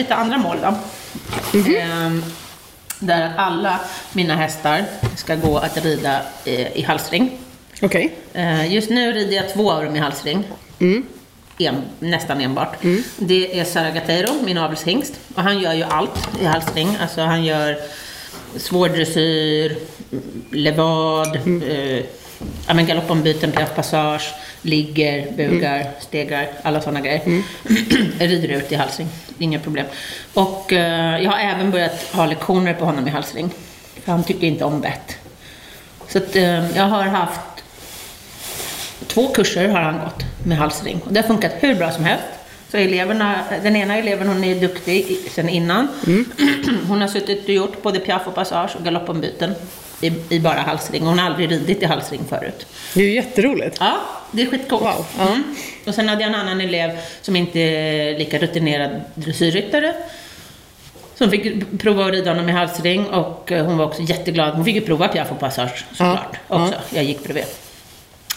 [0.00, 0.74] Lite andra mål då.
[1.76, 2.24] Ehm,
[2.98, 3.80] där att alla
[4.12, 4.84] mina hästar
[5.16, 7.38] ska gå att rida eh, i halsring.
[7.82, 8.14] Okej.
[8.32, 10.44] Eh, Just nu rider jag två av dem i halsring.
[11.58, 12.76] En, nästan enbart.
[13.16, 15.12] Det är Saragateiro, min avelshingst.
[15.34, 16.96] Och han gör ju allt i halsring.
[17.02, 17.76] Alltså han gör
[18.56, 19.76] svår dressyr,
[20.52, 22.04] levad, eh,
[22.66, 27.42] ja, men galoppombyten, passage, ligger, bugar, stegar, alla sådana grejer.
[28.18, 29.86] jag rider ut i halsring, inga problem.
[30.34, 33.50] Och eh, jag har även börjat ha lektioner på honom i halsring.
[34.04, 35.16] För han tycker inte om bett.
[36.08, 37.40] Så att, eh, jag har haft
[39.06, 42.24] två kurser har han gått med halsring och det har funkat hur bra som helst.
[42.70, 45.88] Så eleverna, den ena eleven hon är duktig sen innan.
[46.88, 49.54] Hon har suttit och gjort både piaff och passage och galoppombyten
[50.00, 51.02] i, i bara halsring.
[51.06, 52.66] Hon har aldrig ridit i halsring förut.
[52.94, 53.76] Det är ju jätteroligt.
[53.80, 53.96] Ja,
[54.30, 54.82] det är skitcoolt.
[54.82, 55.28] Wow, ja.
[55.28, 55.54] Mm.
[55.86, 59.94] Och sen hade jag en annan elev som inte är lika rutinerad dressyrryttare.
[61.14, 64.54] Som fick prova att rida honom i halsring och eh, hon var också jätteglad.
[64.54, 66.74] Hon fick ju prova piaff och passage såklart Ja, också.
[66.94, 67.44] Jag gick bredvid.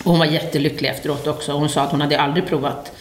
[0.04, 1.52] Och hon var jättelycklig efteråt också.
[1.52, 2.92] Hon sa att hon hade aldrig provat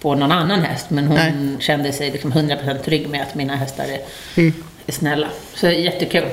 [0.00, 1.32] på någon annan häst men hon Nej.
[1.60, 4.00] kände sig liksom 100% trygg med att mina hästar är,
[4.36, 4.54] Mm.
[4.86, 5.26] är snälla.
[5.54, 6.24] Så jättekul.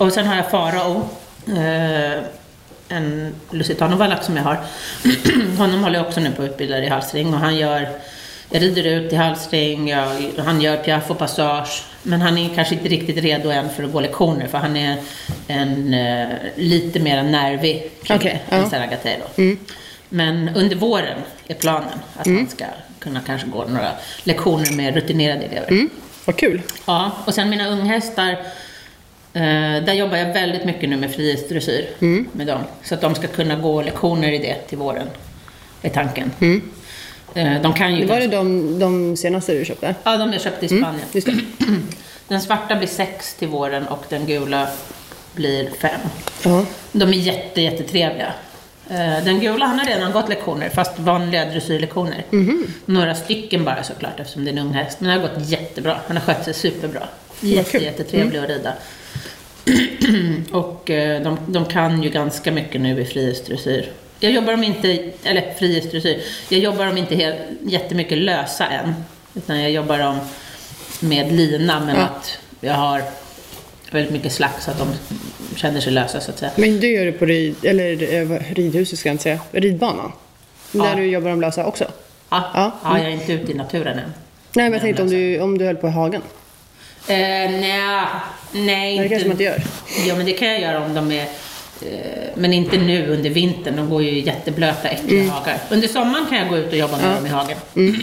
[0.00, 1.08] Och sen har jag Farao.
[1.46, 2.24] Eh,
[2.88, 4.58] en lusitano-valack som jag har.
[5.58, 7.88] Honom håller jag också nu på att utbilda i halsring och han gör
[8.50, 10.06] jag rider ut i halsring, jag,
[10.38, 11.82] han gör piaff och passage.
[12.02, 14.96] Men han är kanske inte riktigt redo än för att gå lektioner för han är
[15.46, 18.70] en eh, lite mer nervig kille Okej, än ja.
[18.70, 19.56] Saragatero.
[20.08, 22.64] Men under våren är planen att han ska
[22.98, 23.90] kunna kanske gå några
[24.22, 25.70] lektioner med rutinerade elever.
[25.70, 25.90] Mm.
[26.24, 26.62] Vad kul.
[26.86, 28.36] Ja, och sen mina unghästar.
[29.32, 31.88] Eh, där jobbar jag väldigt mycket nu med frihetsdressyr
[32.32, 32.60] med dem.
[32.84, 35.06] Så att de ska kunna gå lektioner i det till våren.
[35.82, 36.30] Är tanken.
[37.34, 38.06] Eh, de kan ju...
[38.06, 39.94] Var det de, de senaste du köpte?
[40.04, 41.06] Ja, de jag köpte i Spanien.
[41.12, 41.38] Just det.
[42.28, 44.68] Den svarta blir sex till våren och den gula
[45.34, 46.00] blir fem.
[46.44, 46.64] Ja.
[46.92, 48.32] De är jätte, jättetrevliga.
[48.90, 52.24] Eh, Den gula han har redan gått lektioner, fast vanliga dressyrlektioner.
[52.84, 55.00] Några stycken bara såklart, eftersom det är en ung häst.
[55.00, 55.96] Men det har gått jättebra.
[56.06, 57.08] Han har skött sig superbra.
[57.40, 58.72] Jätte, jättetrevlig att rida.
[60.52, 63.92] och eh, de, de kan ju ganska mycket nu i frihetsdressyr.
[64.20, 68.94] Jag jobbar dem inte, eller frihetsdressyr, jag jobbar dem inte helt, jättemycket lösa än.
[69.34, 70.18] Utan jag jobbar dem
[71.00, 72.02] med lina, men Ja.
[72.02, 73.02] att jag har
[73.90, 74.88] väldigt mycket slack så att de
[75.56, 76.50] känner sig lösa så att säga.
[76.56, 80.12] Men du gör det på rid, eller, eh, ridhuset ska jag inte säga, ridbanan?
[80.72, 80.84] Ja.
[80.84, 81.84] Där du jobbar de lösa också?
[82.30, 82.72] Ja, Ja.
[82.84, 82.98] ja.
[82.98, 84.04] jag är inte ute i naturen än.
[84.54, 86.22] Nej, men jag tänkte om du, om du höll på i hagen.
[87.10, 88.04] Eh, nej,
[88.52, 89.62] nej Det kanske man inte gör.
[90.08, 91.22] Ja, men det kan jag göra om de är...
[91.22, 91.28] Eh,
[92.34, 93.76] men inte nu under vintern.
[93.76, 95.30] De går ju i jätteblöta, äckliga Mm.
[95.30, 95.58] hagar.
[95.70, 97.56] Under sommaren kan jag gå ut och jobba med dem i hagen.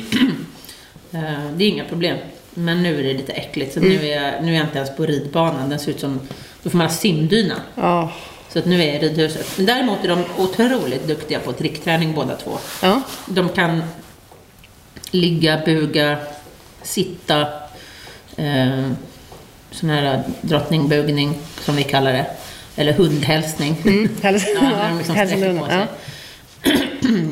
[1.12, 1.22] eh,
[1.56, 2.18] det är inga problem.
[2.54, 3.74] Men nu är det lite äckligt.
[3.74, 3.92] Så Mm.
[3.98, 5.70] nu, är jag, nu är jag inte ens på ridbanan.
[5.70, 6.20] Den ser ut som...
[6.64, 7.56] Då får man ha simdyna.
[7.76, 8.12] Ja.
[8.54, 9.52] Så att nu är jag i ridhuset.
[9.58, 12.58] Men däremot är de otroligt duktiga på trickträning båda två.
[12.82, 13.02] Ja.
[13.26, 13.84] De kan
[15.12, 16.18] ligga, buga,
[16.84, 17.46] sitta.
[18.38, 18.92] Eh,
[19.72, 22.26] sån här drottningbugning som vi kallar det.
[22.76, 23.76] Eller hundhälsning.
[23.86, 24.10] Mm.
[24.22, 25.76] Häls- Ja, när de liksom sträcker på sig.
[25.78, 25.88] ja.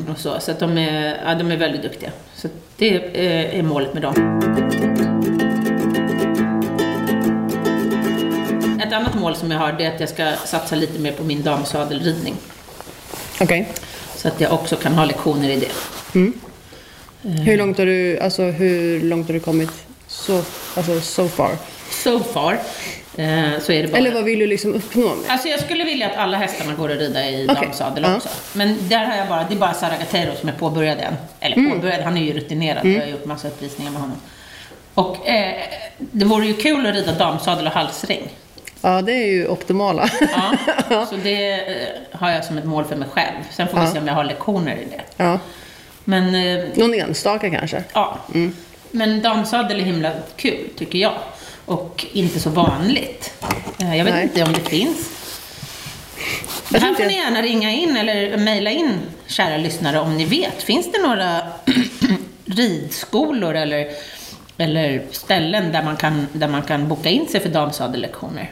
[0.12, 0.40] och så.
[0.40, 2.10] Så att de är, ja, de är väldigt duktiga.
[2.34, 3.00] Så det är,
[3.58, 4.40] är målet med dem.
[8.86, 11.42] Ett annat mål som jag har är att jag ska satsa lite mer på min
[11.42, 12.34] damsadelridning.
[13.40, 13.68] Okej.
[14.16, 15.70] Så att jag också kan ha lektioner i det.
[17.28, 19.70] Hur långt har du, alltså hur långt har du kommit
[20.26, 20.42] så,
[20.76, 21.50] alltså so far?
[21.90, 22.52] So far
[23.16, 23.98] eh, så är det bara...
[23.98, 25.30] Eller vad vill du liksom uppnå med?
[25.30, 28.16] Alltså jag skulle vilja att alla hästarna går att rida i Okej, damsadel ja.
[28.16, 28.28] också.
[28.52, 31.14] Men där har jag bara, det är bara Saragatero som är påbörjad än.
[31.40, 31.70] Eller Mm.
[31.72, 32.86] påbörjad, han är ju rutinerad.
[32.86, 34.16] Jag har gjort massa uppvisningar med honom.
[34.94, 35.62] Och eh,
[35.98, 38.28] det vore ju kul att rida damsadel och halsring.
[38.80, 40.08] Ja, det är ju optimala.
[40.90, 43.36] Ja, så det eh, har jag som ett mål för mig själv.
[43.50, 43.92] Sen får vi Ja.
[43.92, 45.02] se om jag har lektioner i det.
[45.24, 45.38] ja.
[46.04, 47.84] Men eh, Någon enstaka kanske?
[47.92, 48.16] Ja.
[48.34, 48.56] Mm.
[48.96, 51.14] Men damsadel är himla kul, tycker jag.
[51.64, 53.32] Och inte så vanligt.
[53.80, 54.22] Eh, Jag vet Nej.
[54.22, 54.98] inte om det finns.
[56.72, 60.62] Jag här får ni gärna ringa in eller mejla in, kära lyssnare, om ni vet.
[60.62, 61.42] Finns det några
[62.44, 63.86] ridskolor eller,
[64.58, 68.50] eller ställen där man, kan, där man kan boka in sig för damsadellektioner?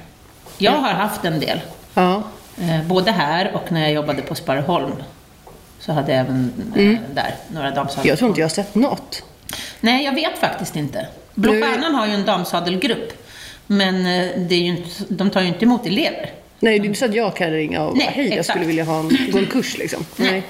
[0.58, 1.60] Jag har haft en del.
[1.94, 2.22] Ja.
[2.60, 4.92] Eh, både här och när jag jobbade på Sparreholm.
[5.80, 8.08] Så hade jag även eh, där några damsadellektioner.
[8.08, 9.22] Jag tror inte jag har sett något.
[9.80, 11.06] Nej, jag vet faktiskt inte.
[11.34, 13.12] Blå Stjärnan har ju en damsadelgrupp.
[13.66, 16.30] Men eh, det är ju inte, de tar ju inte emot elever.
[16.60, 18.48] Nej, det är inte så att jag kan ringa och Nej, hej, jag exakt.
[18.50, 20.06] skulle vilja ha en, gå en kurs liksom.
[20.16, 20.42] Nej.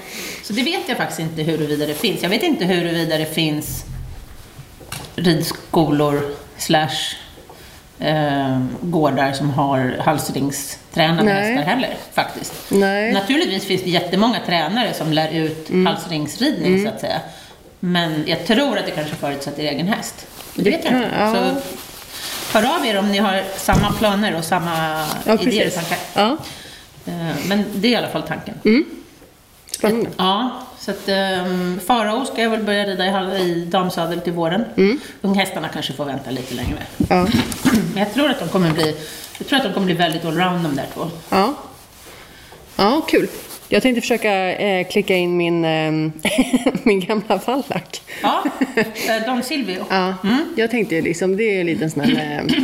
[0.43, 2.21] Så det vet jag faktiskt inte huruvida det finns.
[2.23, 3.85] Jag vet inte huruvida det finns
[5.15, 7.15] ridskolor slash
[7.99, 11.55] eh, gårdar som har halsringstränade Nej.
[11.55, 12.53] hästar heller faktiskt.
[12.69, 13.13] Nej.
[13.13, 15.85] Naturligtvis finns det jättemånga tränare som lär ut Mm.
[15.85, 17.21] halsringsridning så att säga.
[17.85, 20.25] Men jag tror att det kanske förutsätter egen häst.
[20.53, 21.09] Men det vet jag inte.
[21.19, 21.33] ja.
[21.33, 21.61] Så
[22.59, 25.97] hör av er om ni har samma planer och samma Ja, idéer och tankar.
[26.13, 26.37] Ja,
[27.07, 28.55] Eh, Men det är i alla fall tanken.
[29.71, 30.09] spännande.
[30.17, 31.09] Ja, så att
[31.47, 34.65] um, Farao ska jag väl börja rida i damsadel till våren.
[34.77, 34.99] Mm.
[35.21, 36.77] Unghästarna kanske får vänta lite längre.
[37.09, 37.27] Ja.
[37.93, 38.95] Men jag tror att de kommer bli,
[39.37, 41.09] jag tror att de kommer bli väldigt allround de där två.
[41.29, 41.53] Ja.
[42.75, 43.27] Ja, kul.
[43.69, 45.91] Jag tänkte försöka eh, klicka in min, eh,
[46.83, 48.01] min gamla Wallach.
[48.21, 48.43] Ja,
[48.75, 49.85] eh, Don Silvio.
[49.89, 50.13] Ja,
[50.55, 52.43] jag tänkte liksom, det är en liten sån här...
[52.49, 52.63] Eh,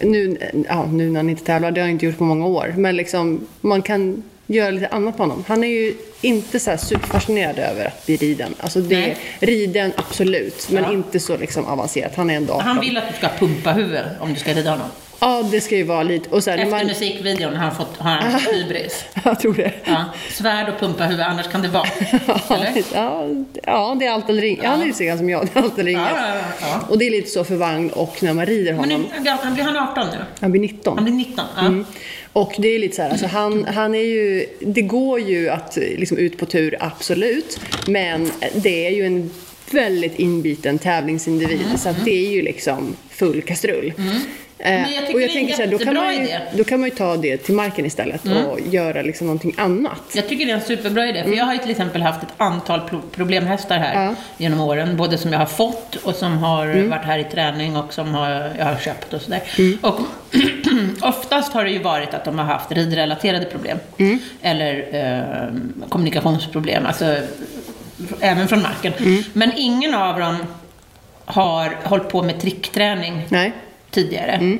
[0.00, 0.36] nu,
[0.68, 2.96] ja, nu när han inte tävlar, det har jag inte gjort på många år, men
[2.96, 5.44] liksom man kan göra lite annat på honom.
[5.48, 8.54] Han är ju inte så här superfascinerad över att bli riden.
[8.60, 9.16] Alltså det, Nej.
[9.40, 10.92] riden absolut, men Ja.
[10.92, 12.14] inte så liksom avancerat.
[12.16, 12.66] Han är ändå 18.
[12.66, 14.86] Han vill att du ska pumpa huvudet om du ska rida honom.
[15.20, 16.30] Ja, det ska ju vara lite...
[16.30, 19.04] Och när Efter man, musikvideon har han fått, har han hybris.
[19.24, 19.72] jag tror det.
[19.84, 21.88] Ja, svärd och pumpa huvud, annars kan det vara.
[22.50, 22.82] Eller?
[22.94, 23.26] Ja,
[23.62, 24.64] ja, det är allt eller inget.
[24.64, 26.10] Han är lite som jag, det är allt eller inget.
[26.16, 26.86] Ja, ja, ja.
[26.88, 29.06] Och det är lite så för vagn och när man rider Men honom.
[29.24, 30.24] nu, han blir han 18 nu?
[30.40, 30.94] Han blir 19.
[30.96, 31.44] Han blir 19?
[31.56, 31.60] Ja.
[31.60, 31.84] Mm.
[32.32, 35.76] Och det är lite så här, alltså han, han är ju, det går ju att
[35.76, 37.60] liksom ut på tur, absolut.
[37.86, 39.30] Men det är ju en
[39.70, 41.66] väldigt inbiten tävlingsindivid.
[41.76, 43.92] Så att det är ju liksom full kastrull.
[43.98, 44.20] Mm.
[44.58, 46.32] Men jag tycker och det är en så här, då, kan jättebra man ju, idé.
[46.32, 46.56] Mm.
[46.56, 50.00] då kan man ju ta det till marken istället och göra liksom någonting annat.
[50.14, 52.28] Jag tycker det är en superbra idé, för jag har ju till exempel haft ett
[52.36, 54.14] antal pro- problemhästar här Ja.
[54.36, 54.96] genom åren.
[54.96, 58.30] Både som jag har fått och som har varit här i träning och som har,
[58.58, 59.40] jag har köpt och sådär.
[59.80, 60.00] Och
[61.08, 63.78] oftast har det ju varit att de har haft ridrelaterade problem.
[64.42, 67.16] Eller eh, kommunikationsproblem, alltså
[68.20, 68.92] även från marken.
[69.32, 70.36] Men ingen av dem
[71.24, 73.52] har hållit på med trickträning Nej.
[74.02, 74.58] Tidigare,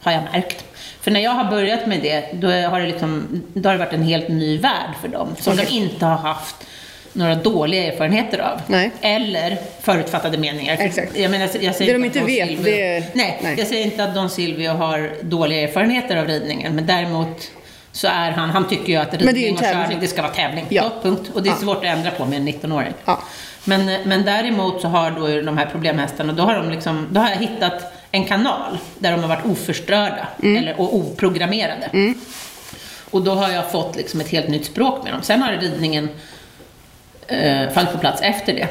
[0.00, 0.64] har jag märkt.
[1.00, 3.92] För när jag har börjat med det, då har det, liksom, då har det varit
[3.92, 5.66] en helt ny värld för dem, som Okej.
[5.70, 6.56] de inte har haft
[7.12, 8.60] några dåliga erfarenheter av.
[8.66, 8.90] Nej.
[9.00, 10.76] Eller förutfattade meningar.
[10.80, 11.16] Exakt.
[11.18, 13.54] Jag menar, jag säger Det de inte vet, Silvio, det är- nej, nej.
[13.58, 17.50] jag säger inte att Don Silvio har dåliga erfarenheter av ridningen, men däremot
[17.92, 20.66] så är han, han tycker ju att ridning och körning, det ska vara tävling.
[20.68, 20.82] Ja.
[20.82, 21.30] Så, punkt.
[21.34, 21.56] Och det är Ja.
[21.56, 22.92] svårt att ändra på med en 19-åring.
[23.04, 23.20] Ja.
[23.64, 27.28] Men, men däremot så har då de här problemhästarna, då har, de liksom, då har
[27.30, 32.14] jag hittat en kanal där de har varit oförstörda eller, och oprogrammerade.
[33.10, 35.22] Och då har jag fått liksom ett helt nytt språk med dem.
[35.22, 36.08] Sen har ridningen
[37.26, 38.68] eh, fallit på plats efter det.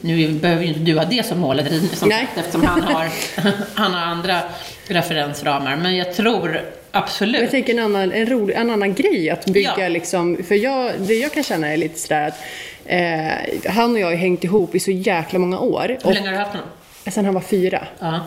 [0.00, 1.62] Nu behöver ju inte du ha det som mål,
[1.94, 2.20] som Nej.
[2.20, 3.08] sagt, eftersom han har,
[3.74, 4.40] han har andra
[4.88, 5.76] referensramar.
[5.76, 9.74] Men jag tror absolut Jag tänker en annan, en, rolig, en annan grej att bygga
[9.78, 9.88] Ja.
[9.88, 12.40] liksom, för jag, det jag kan känna är lite sådär att
[12.86, 15.98] eh, han och jag har hängt ihop i så jäkla många år.
[16.04, 16.68] Hur länge har du haft honom?
[17.10, 17.86] sen han var fyra.
[17.98, 18.20] Ja.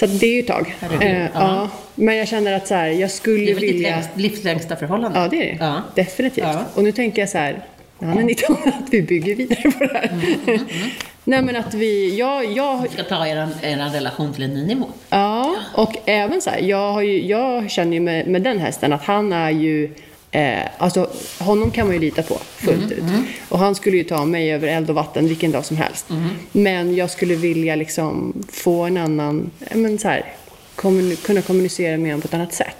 [0.00, 0.74] Så det är ju ett tag.
[1.00, 1.28] Eh, ja.
[1.34, 1.70] ja.
[1.94, 3.90] Men jag känner att så här, jag Det skulle är väl ditt vilja...
[3.90, 5.18] längst, livslängsta förhållande?
[5.20, 5.56] Ja, det är det.
[5.60, 5.82] Ja.
[5.94, 6.44] Definitivt.
[6.44, 6.64] Ja.
[6.74, 7.64] Och nu tänker jag så här,
[8.00, 10.10] han är 19, att vi bygger vidare på det här.
[10.46, 10.60] Mm,
[11.24, 14.66] Nej men att vi, jag, jag, Vi ska ta er, er relation till en ny
[14.66, 14.86] nivå.
[15.10, 19.04] Ja, och även så här, jag, ju, jag känner ju med, med den hästen att
[19.04, 19.90] han är ju
[20.30, 23.02] Eh, alltså, honom kan man ju lita på fullt ut.
[23.48, 26.06] Och han skulle ju ta mig över eld och vatten vilken dag som helst.
[26.52, 30.24] Men jag skulle vilja liksom få en annan, eh, men så här,
[30.74, 32.76] kommun, kunna kommunicera med honom på ett annat sätt.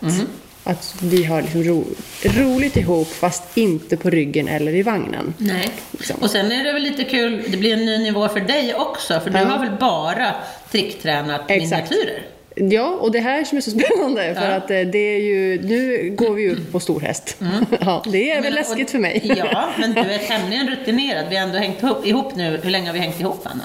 [0.64, 1.84] Att vi har liksom ro,
[2.24, 5.34] roligt ihop fast inte på ryggen eller i vagnen.
[5.38, 5.68] Nej.
[5.90, 6.16] Liksom.
[6.20, 9.20] Och sen är det väl lite kul, det blir en ny nivå för dig också,
[9.20, 9.44] för du Ja.
[9.44, 10.34] har väl bara
[10.70, 11.90] tricktränat Exakt.
[11.90, 12.22] miniatyrer?
[12.60, 14.56] Ja, och det här som är så spännande för Ja.
[14.56, 17.36] att eh, det är ju, nu går vi upp på stor häst.
[17.80, 19.32] Ja, det är väl Men- läskigt och- för mig.
[19.52, 21.24] Ja, men du är tämligen rutinerad.
[21.30, 22.60] Vi har ändå hängt ihop, ihop nu.
[22.62, 23.64] Hur länge har vi hängt ihop, Anna?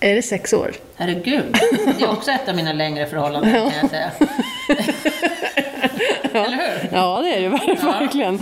[0.00, 0.72] Är det sex år?
[0.96, 1.42] Herregud.
[1.98, 4.10] Det är också ett av mina längre förhållanden, kan jag säga.
[6.32, 6.88] Eller hur?
[6.92, 8.38] Ja, det är det ver- verkligen.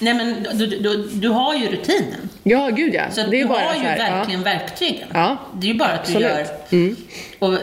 [0.00, 2.27] Nej, men du, du, du, du har ju rutinen.
[2.42, 3.02] Ja, gud ja.
[3.10, 5.08] Så det är du bara har ju här, verkligen verktygen.
[5.14, 5.36] Ja.
[5.54, 6.30] Det är ju bara att du Absolut.
[6.30, 6.46] gör...
[6.70, 6.96] Mm.
[7.38, 7.60] Och, eh,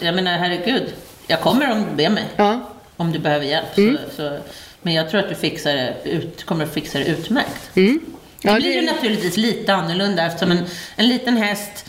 [0.00, 0.92] jag menar, herregud.
[1.26, 2.24] Jag kommer om du ber mig.
[2.36, 2.60] Ja.
[2.96, 3.66] Om du behöver hjälp.
[3.74, 4.38] Så, så,
[4.82, 7.70] men jag tror att du fixar det ut, kommer att fixa det utmärkt.
[7.76, 8.00] Mm.
[8.42, 10.64] Det Ja, blir ju det, naturligtvis lite annorlunda eftersom en,
[10.96, 11.84] en liten häst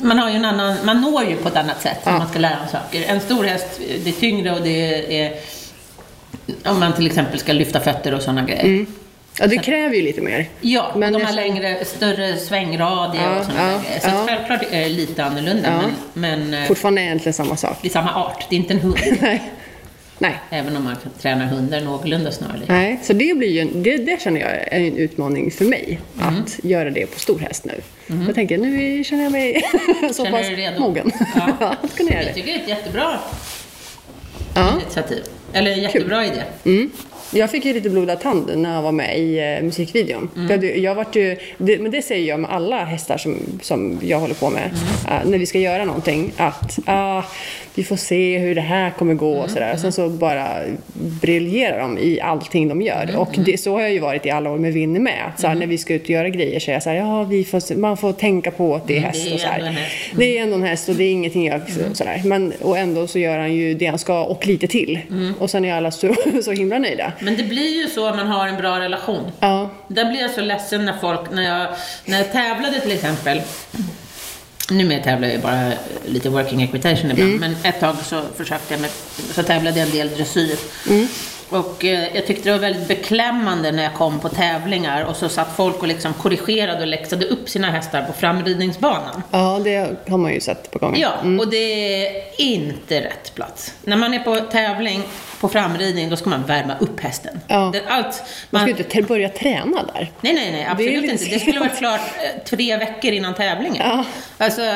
[0.00, 2.18] man, har ju en annan, man når ju på ett annat sätt om Ja.
[2.18, 3.04] man ska lära saker.
[3.06, 5.32] En stor häst, det är tyngre och det är
[6.64, 8.86] om man till exempel ska lyfta fötter och sådana grejer.
[9.38, 10.48] Ja, det kräver ju lite mer.
[10.60, 14.00] Ja, Men de jag har känner- längre, större svängradie Ja, och sådana ja, där.
[14.00, 14.26] Så ja.
[14.28, 15.88] självklart är det lite annorlunda, Ja.
[16.14, 17.78] men, men eh, Fortfarande är egentligen samma sak.
[17.82, 18.46] det är samma art.
[18.50, 18.98] Det är inte en hund.
[19.20, 19.42] Nej.
[20.18, 20.34] Nej.
[20.50, 22.68] Även om man tränar hundar någorlunda snarlikt.
[22.68, 26.00] Nej, så det blir ju det, det känner jag är en utmaning för mig.
[26.22, 26.34] Mm.
[26.42, 27.80] Att göra det på stor häst nu.
[28.26, 29.62] Jag tänker, nu känner jag mig
[30.12, 30.80] så Känner pass redo?
[30.80, 31.10] mogen.
[31.34, 31.76] Ja.
[31.82, 32.34] att kunna göra Jag det.
[32.34, 33.18] tycker det är ett jättebra
[34.54, 34.72] Ja.
[34.82, 35.22] initiativ.
[35.52, 36.42] Eller en jättebra idé.
[36.64, 36.90] Mm.
[37.32, 40.30] Jag fick ju lite blodad tand när jag var med i eh, musikvideon.
[40.36, 40.58] Mm.
[40.58, 44.18] Att Jag vart ju, det, men det säger jag med alla hästar som, som jag
[44.18, 44.70] håller på med.
[45.06, 45.22] Mm.
[45.22, 46.32] eh, när vi ska göra någonting.
[46.36, 47.22] Att ah,
[47.74, 49.76] vi får se hur det här kommer gå Mm, och sådär.
[49.76, 50.46] Sen så bara
[50.94, 53.02] briljerar de i allting de gör.
[53.02, 55.32] Mm, Och det, så har jag ju varit i alla år med Winnie med.
[55.38, 57.44] Så här, När vi ska ut och göra grejer så är jag såhär, ja vi
[57.44, 59.58] får, man får tänka på att det är Mm, häst och så här.
[59.58, 59.92] ändå en häst.
[60.12, 60.18] Mm.
[60.18, 61.60] Det är ändå en häst och det är ingenting jag
[61.92, 62.22] sådär.
[62.24, 64.98] Men, och ändå så gör han ju det han ska och lite till.
[65.10, 65.34] Mm.
[65.38, 67.12] Och sen är alla så, så himla nöjda.
[67.20, 69.32] Men det blir ju så om man har en bra relation.
[69.40, 69.70] Ja.
[69.88, 71.68] Där blir jag så ledsen när folk, när jag,
[72.04, 73.42] när jag tävlade till exempel.
[74.70, 75.72] Numera tävlar jag ju bara
[76.06, 78.90] lite working equitation ibland, men ett tag så försökte jag med,
[79.34, 80.58] så tävlade jag en del dressyr.
[81.50, 85.28] Och eh, jag tyckte det var väldigt beklämmande när jag kom på tävlingar och så
[85.28, 89.22] satt folk och liksom korrigerade och läxade upp sina hästar på framridningsbanan.
[89.30, 90.96] ja, det har man ju sett på gång.
[90.98, 91.56] Ja, och det
[92.06, 93.74] är inte rätt plats.
[93.82, 95.02] När man är på tävling,
[95.40, 97.40] på framridning, då ska man värma upp hästen.
[97.48, 97.70] Ja.
[97.72, 98.14] Det, allt, Man
[98.50, 100.12] man, ska inte te- börja träna där.
[100.20, 101.24] nej, nej, nej, absolut lite inte.
[101.24, 103.86] Det skulle varit klart eh, tre veckor innan tävlingen.
[103.88, 104.04] Ja.
[104.38, 104.62] Alltså,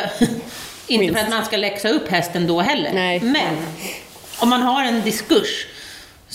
[0.87, 1.18] inte Minst.
[1.18, 2.90] för att man ska läxa upp hästen då heller.
[2.94, 3.20] Nej.
[3.20, 3.57] Men,
[4.38, 5.66] om man har en diskurs,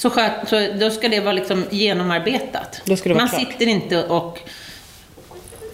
[0.04, 2.82] så, sköt, så då ska det vara liksom genomarbetat.
[2.86, 3.42] Vara man klart.
[3.42, 4.40] sitter inte och,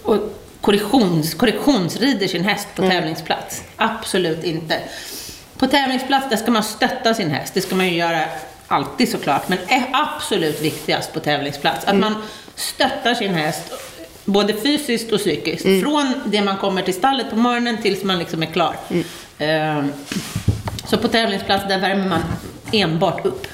[0.03, 0.17] och
[0.61, 3.61] korrektions, korrektionsrider sin häst på tävlingsplats.
[3.75, 4.79] Absolut inte.
[5.57, 7.53] På tävlingsplats, där ska man stötta sin häst.
[7.53, 8.21] Det ska man ju göra
[8.67, 9.49] alltid såklart.
[9.49, 12.15] Men är absolut viktigast på tävlingsplats, att man
[12.55, 13.71] stöttar sin häst
[14.25, 15.63] både fysiskt och psykiskt.
[15.63, 18.75] Från det man kommer till stallet på morgonen tills man liksom är klar.
[19.37, 19.93] Ehm,
[20.85, 22.21] Så på tävlingsplats, där värmer man
[22.73, 23.47] enbart upp.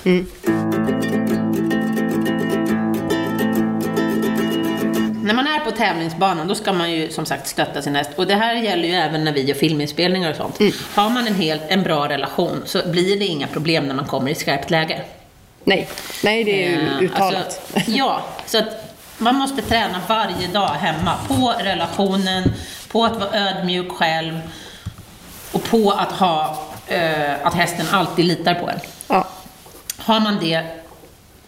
[5.24, 8.10] När man är på tävlingsbanan, då ska man ju som sagt stötta sin häst.
[8.16, 10.60] Och det här gäller ju även när vi gör filminspelningar och sånt.
[10.96, 14.32] Har man en, helt, en bra relation så blir det inga problem när man kommer
[14.32, 15.02] i skarpt läge.
[15.64, 15.88] Nej,
[16.24, 17.62] nej det är ju Eh, uttalat.
[17.74, 22.54] Alltså, ja, så att man måste träna varje dag hemma på relationen,
[22.92, 24.40] på att vara ödmjuk själv
[25.52, 28.80] och på att ha eh, att hästen alltid litar på en.
[30.06, 30.64] Har man det,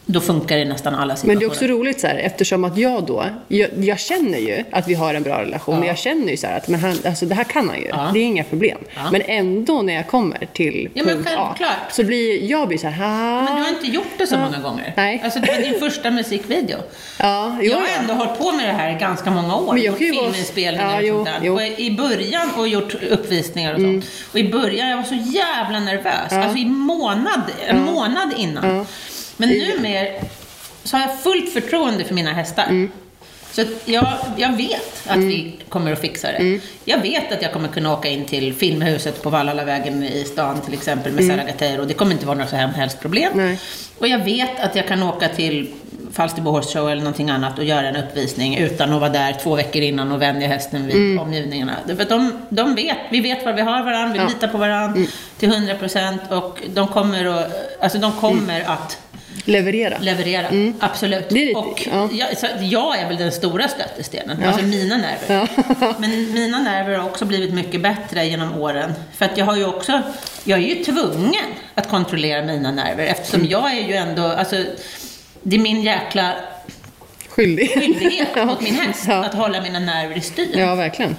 [0.09, 1.33] då funkar det i nästan alla situationer.
[1.33, 4.63] Men det är också roligt så här, eftersom att jag då, jag, jag känner ju
[4.71, 5.79] att vi har en bra relation.
[5.81, 5.85] Ja.
[5.87, 7.87] Jag känner ju så att men han, alltså, det här kan han ju.
[7.87, 8.09] Ja.
[8.13, 8.77] Det är inga problem.
[8.95, 9.01] Ja.
[9.11, 11.55] Men ändå när jag kommer till Ja, men punkt A
[11.91, 13.43] så blir jag blir så här.
[13.43, 14.93] Men du har inte gjort det så många gånger.
[14.97, 15.21] Nej.
[15.23, 16.77] Alltså, det var din första musikvideo.
[17.19, 19.73] Ja, jo, jag har ändå hållit på med det här ganska många år.
[19.73, 21.39] Men jag kan ju vara- filminspelningar Ja, och sånt där.
[21.47, 21.59] jo.
[21.59, 21.73] Mm.
[21.73, 24.05] Och I början och gjort uppvisningar och sånt.
[24.31, 26.31] Och i början, jag var så jävla nervös.
[26.31, 28.85] Alltså i månad, en månad innan.
[29.37, 30.21] Men nu mer
[30.83, 32.63] så har jag fullt förtroende för mina hästar.
[32.63, 32.91] Mm.
[33.51, 36.37] Så jag, jag vet att vi kommer att fixa det.
[36.37, 36.61] Mm.
[36.85, 40.73] Jag vet att jag kommer kunna åka in till Filmhuset på Vallalavägen i stan till
[40.73, 41.47] exempel med mm.
[41.59, 43.31] Sarah och Det kommer inte vara några så här helst problem.
[43.35, 43.59] Nej.
[43.97, 45.73] Och jag vet att jag kan åka till
[46.11, 49.55] Falsterbo Horse Show eller någonting annat och göra en uppvisning utan att vara där två
[49.55, 51.75] veckor innan och vänja hästen vid omgivningarna.
[51.87, 54.27] För de, de vet, vi vet var vi har varandra, vi Ja.
[54.27, 55.05] litar på varandra
[55.37, 58.97] till 100 procent och de kommer, att, alltså de kommer att
[59.47, 59.97] Leverera.
[59.99, 60.73] leverera.
[60.79, 61.29] Absolut.
[61.29, 62.09] Det är lite- och ja.
[62.11, 64.47] jag, så jag är väl den stora stötestenen, Ja.
[64.47, 65.47] alltså mina nerver.
[65.81, 65.93] Ja.
[65.99, 68.93] Men mina nerver har också blivit mycket bättre genom åren.
[69.17, 70.01] För att jag har ju också,
[70.43, 73.51] jag är ju tvungen att kontrollera mina nerver eftersom Mm.
[73.51, 74.63] jag är ju ändå, alltså
[75.43, 76.33] det är min jäkla
[77.29, 77.69] Skyldig.
[77.73, 78.45] skyldighet Ja.
[78.45, 79.23] mot min häst Ja.
[79.25, 80.57] att hålla mina nerver i styr.
[80.59, 81.15] Ja, verkligen.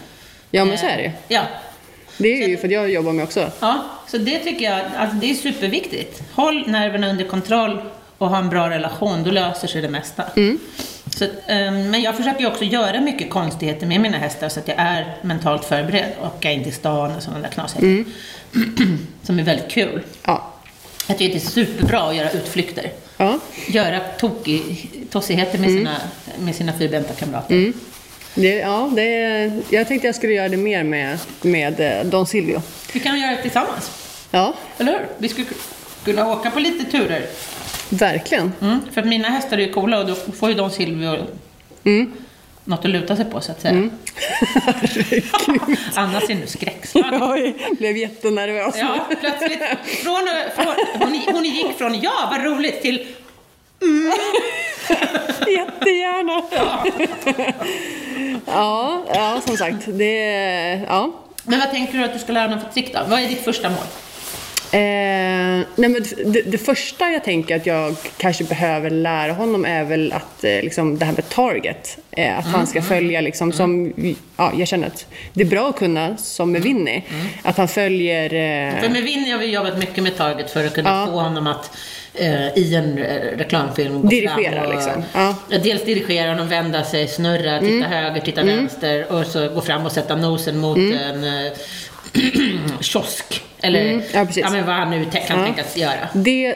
[0.51, 1.43] Ja, men så är det Ja.
[2.21, 3.51] Det är ju för att jag jobbar med också.
[3.61, 6.23] Ja, så det tycker jag, alltså det är superviktigt.
[6.35, 7.83] Håll nerverna under kontroll
[8.19, 10.25] och ha en bra relation, då löser sig det mesta.
[10.37, 10.59] Mm.
[11.17, 14.77] Så, ehm, men jag försöker också göra mycket konstigheter med mina hästar så att jag
[14.79, 16.13] är mentalt förberedd.
[16.23, 18.13] Åka in till stan och sådana där knasigheter.
[18.55, 19.07] Mm.
[19.23, 20.03] Som är väldigt kul.
[20.25, 20.53] Ja.
[21.07, 22.91] Jag tycker det är superbra att göra utflykter.
[23.17, 23.39] Ja.
[23.67, 25.97] Göra tokig, tossigheter med sina,
[26.39, 27.55] med sina fyrbenta kamrater.
[27.55, 27.73] Mm.
[28.35, 32.63] Det, ja, det, jag tänkte jag skulle göra det mer med, med eh, Don Silvio.
[32.93, 33.91] Vi kan göra det tillsammans,
[34.31, 35.07] Ja, eller hur?
[35.19, 35.47] Vi skulle
[36.05, 37.27] kunna åka på lite turer.
[37.91, 38.53] Verkligen.
[38.61, 41.17] Mm, för att mina hästar är ju coola och då får ju de Silvio
[41.85, 42.13] Mm.
[42.65, 43.75] något att luta sig på så att säga.
[45.95, 47.23] Anna ser nu skräckslagen.
[47.23, 48.75] Oj, blev jättenervös.
[48.79, 49.63] Ja, plötsligt.
[50.03, 53.07] Från, från, hon, hon gick från ja, vad roligt till
[55.57, 56.43] Jättegärna.
[58.47, 59.77] Ja, ja, som sagt.
[59.87, 60.15] Det,
[60.89, 61.13] ja.
[61.45, 63.01] Men vad tänker du att du ska lära honom för trick då?
[63.09, 63.79] Vad är ditt första mål?
[64.73, 64.79] Eh,
[65.77, 70.13] nej men det, det första jag tänker att jag kanske behöver lära honom är väl
[70.13, 71.99] att eh, liksom, det här med target.
[72.11, 73.93] Eh, att han ska följa liksom som,
[74.37, 77.03] ja jag känner att det är bra att kunna som med Winnie.
[77.43, 80.75] Att han följer, eh, För med Winnie har vi jobbat mycket med Target för att
[80.75, 81.07] kunna Ja.
[81.07, 81.71] få honom att
[82.15, 85.03] eh, i en eh, reklamfilm gå Dirigera, fram och, liksom.
[85.15, 85.35] Ja.
[85.63, 89.93] Dels dirigera honom, vända sig, snurra, titta höger, titta vänster och så gå fram och
[89.93, 91.25] sätta nosen mot en
[92.81, 93.43] kiosk.
[93.63, 94.45] Eller Mm, ja, precis.
[94.51, 95.45] men vad han nu kan Ja.
[95.45, 96.09] tänkas göra.
[96.15, 96.55] Det,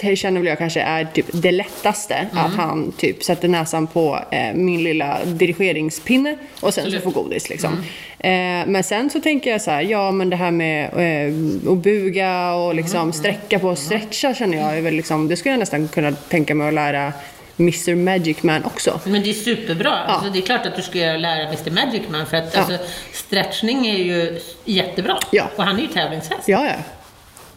[0.00, 2.14] det känner väl jag kanske är typ det lättaste.
[2.14, 2.44] Mm.
[2.44, 7.04] Att han typ sätter näsan på eh, min lilla dirigeringspinne och sen Absolut.
[7.04, 7.50] så får godis.
[7.50, 7.84] Liksom.
[8.20, 8.60] Mm.
[8.64, 11.78] Eh, men sen så tänker jag så här, ja men det här med eh, att
[11.78, 13.12] buga och liksom Mm.
[13.12, 16.54] sträcka på och stretcha känner jag är väl liksom, det skulle jag nästan kunna tänka
[16.54, 17.12] mig att lära
[17.58, 19.00] Mr Magic Man också.
[19.04, 19.90] Men det är superbra.
[19.90, 22.60] Alltså, det är klart att du ska lära Mr Magic Man för att Ja.
[22.60, 22.78] alltså,
[23.12, 25.18] stretchning är ju jättebra.
[25.32, 25.44] Ja.
[25.56, 26.48] Och han är ju tävlingshäst.
[26.48, 26.72] Ja, ja.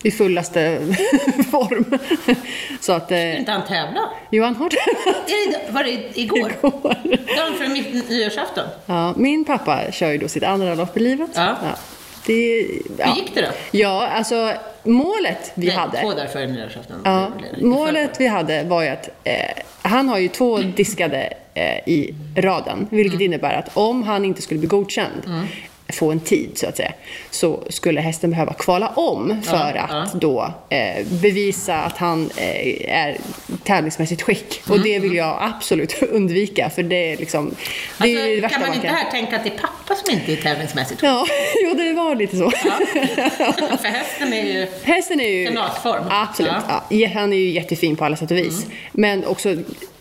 [0.03, 0.77] I fullaste
[1.51, 1.97] form.
[2.81, 4.09] så att, eh, Inte han tävla?
[4.31, 6.51] Johan har Är det, var det igår?
[7.37, 8.63] Dagen för mitt nyårsafton?
[8.85, 11.29] Ja, min pappa kör ju då sitt andra lopp i livet.
[11.35, 11.55] Ja.
[12.25, 13.05] Det, ja.
[13.05, 13.47] Hur gick det då?
[13.71, 14.53] Ja, alltså
[14.83, 16.01] målet vi Nej, hade.
[16.01, 17.01] Två dagar före nyårsafton.
[17.03, 19.33] Ja, målet vi hade var ju att eh,
[19.81, 23.25] han har ju två diskade eh, i raden, vilket Mm.
[23.25, 25.45] innebär att om han inte skulle bli godkänd,
[25.91, 26.91] få en tid så att säga,
[27.29, 30.19] så skulle hästen behöva kvala om för Ja, att ja.
[30.19, 33.17] då eh, bevisa att han eh, är
[33.63, 34.61] tävlingsmässigt skick.
[34.67, 37.55] Mm, Och det vill jag absolut undvika, för det är liksom,
[37.97, 38.95] det är ju det Alltså, kan man man inte kan...
[38.95, 41.25] här tänka att det är pappa som inte är tävlingsmässigt Ja,
[41.63, 42.49] jo det var lite så.
[43.81, 44.67] För hästen är ju...
[44.83, 45.45] Hästen är ju...
[45.47, 46.03] Kanatform.
[46.09, 46.51] Absolut.
[46.67, 46.83] Ja.
[46.89, 47.09] Ja.
[47.13, 48.65] Han är ju jättefin på alla sätt och vis.
[48.91, 49.55] Men också,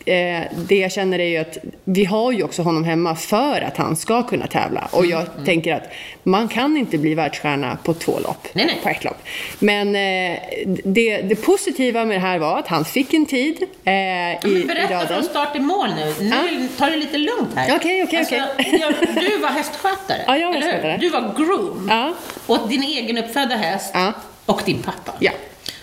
[0.09, 3.76] eh, det jag känner är ju att vi har ju också honom hemma för att
[3.76, 4.88] han ska kunna tävla.
[4.92, 5.88] Och jag tänker att
[6.22, 8.48] man kan inte bli världsstjärna på två lopp.
[8.53, 8.78] Nej, nej.
[8.82, 9.16] På ett lopp.
[9.59, 10.38] Men eh,
[10.84, 14.66] det, det positiva med det här var att han fick en tid eh, i, Men
[14.66, 16.24] berätta från start till mål nu.
[16.28, 17.76] Nu tar det lite lugnt här.
[17.76, 18.42] Okej, okej, okej.
[18.80, 20.18] jag- Du var hästskötare.
[20.26, 20.96] Ja, jag var hästskötare.
[21.01, 21.86] Du var groom.
[21.90, 22.12] Ja.
[22.46, 24.12] Åt din egen uppfödda häst Ja.
[24.46, 25.12] och din pappa.
[25.18, 25.30] Ja.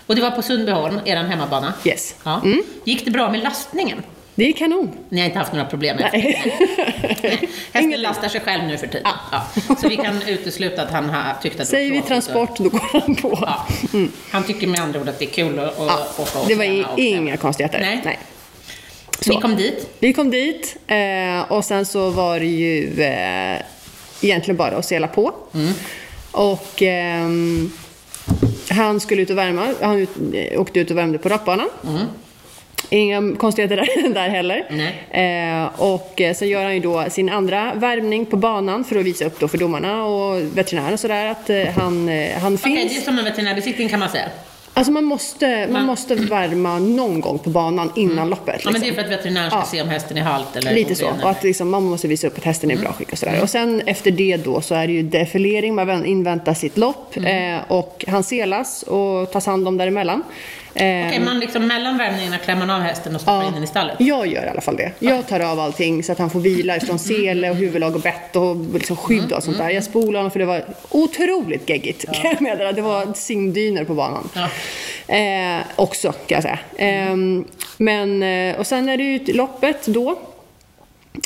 [0.08, 1.74] Och det var på Sundbyholm, er hemmabana.
[1.86, 2.16] Yes.
[2.24, 2.42] Ja.
[2.44, 2.64] Mm.
[2.84, 4.04] Gick det bra med lastningen?
[4.36, 4.92] Det är kanon.
[5.10, 6.54] Ni har inte haft några problem med Nej.
[7.74, 9.12] Hästen lastar sig själv nu för tiden.
[9.32, 9.76] Ja.
[9.82, 12.82] Så vi kan utesluta att han har tyckt att det Säger vi transport, då går
[13.02, 13.38] han på.
[13.42, 13.66] Ja.
[14.32, 16.66] Han tycker med andra ord att det är kul att, Ja, åka och det var
[16.94, 17.38] och inga tävla.
[17.38, 17.80] konstigheter.
[17.80, 18.02] Nej.
[18.06, 18.20] Nej.
[19.28, 19.42] Ni Så.
[19.42, 19.90] kom dit.
[20.00, 23.62] Vi kom dit eh, och sen så var det ju eh,
[24.22, 25.34] egentligen bara att sela på.
[26.32, 27.72] Och ehm,
[28.70, 29.74] han skulle ut och värma.
[29.82, 31.70] Han ut, eh, åkte ut och värmde på rakbanan.
[32.90, 34.66] Inga konstigheter där, där heller.
[35.10, 39.06] Eh, och eh, sen gör han ju då sin andra värmning på banan för att
[39.06, 42.76] visa upp då för domarna och veterinären och sådär att eh, han, eh, han Okej,
[42.76, 42.94] finns.
[42.94, 44.30] det är som en veterinärbesiktning kan man säga.
[44.78, 48.62] Alltså man måste, man Man- måste värma någon gång på banan innan loppet.
[48.64, 48.96] Ja, men det är liksom.
[49.06, 49.66] för att veterinären ska Ja.
[49.66, 51.06] se om hästen är halt eller Lite så.
[51.06, 53.12] oren Och att eller- liksom, man måste visa upp att hästen är i bra skick
[53.12, 53.40] och sådär.
[53.42, 57.18] Och sen efter det då så är det ju defilering, man vän- inväntar sitt lopp
[57.18, 60.24] eh, och han selas och tas hand om däremellan.
[60.78, 63.68] Eh, Okej, man liksom mellan värmningarna klär man av hästen och stoppar in den i
[63.68, 63.96] stallet?
[64.00, 64.92] jag gör i alla fall det.
[65.00, 68.36] Jag tar av allting så att han får vila ifrån sele och huvudlag och bett
[68.36, 69.70] och liksom skydd och sånt där.
[69.70, 72.72] Jag spolar honom för det var otroligt geggigt kan jag meddela.
[72.72, 74.30] Det var simdyner på banan.
[74.34, 74.50] Ja.
[75.16, 76.60] Eh, också kan jag säga.
[76.78, 77.46] Ehm,
[77.78, 80.20] men, eh, och sen är det ju loppet då.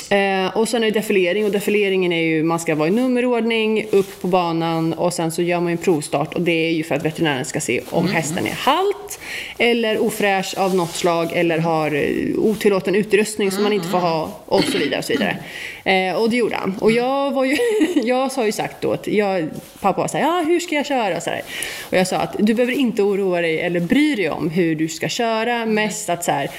[0.08, 3.86] Eh, och sen är det defilering och defileringen är ju, man ska vara i nummerordning,
[3.90, 6.94] upp på banan och sen så gör man en provstart och det är ju för
[6.94, 9.20] att veterinären ska se om hästen är halt
[9.58, 14.40] eller ofräsch av något slag eller har eh, otillåten utrustning som man inte får ha
[14.46, 14.98] och så vidare.
[14.98, 15.36] Och, så vidare.
[15.84, 16.76] Eh, och det gjorde han.
[16.80, 17.56] Och jag, var ju,
[17.94, 19.48] jag har ju sagt då att jag,
[19.80, 21.16] pappa var såhär, ja hur ska jag köra?
[21.16, 21.42] Och, så här.
[21.90, 24.88] och jag sa att du behöver inte oroa dig eller bry dig om hur du
[24.88, 26.50] ska köra, mest att så här,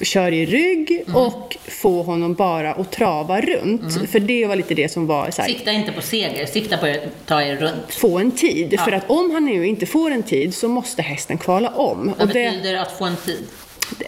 [0.00, 4.10] kör i rygg och få honom bara att trava runt.
[4.10, 6.86] För det var lite det som var så här, Sikta inte på seger, sikta på
[6.86, 7.94] att ta er runt.
[7.94, 8.80] få en tid.
[8.80, 12.06] För att om han nu inte får en tid så måste hästen kvala om.
[12.18, 13.44] Vad Och det, betyder att få en tid?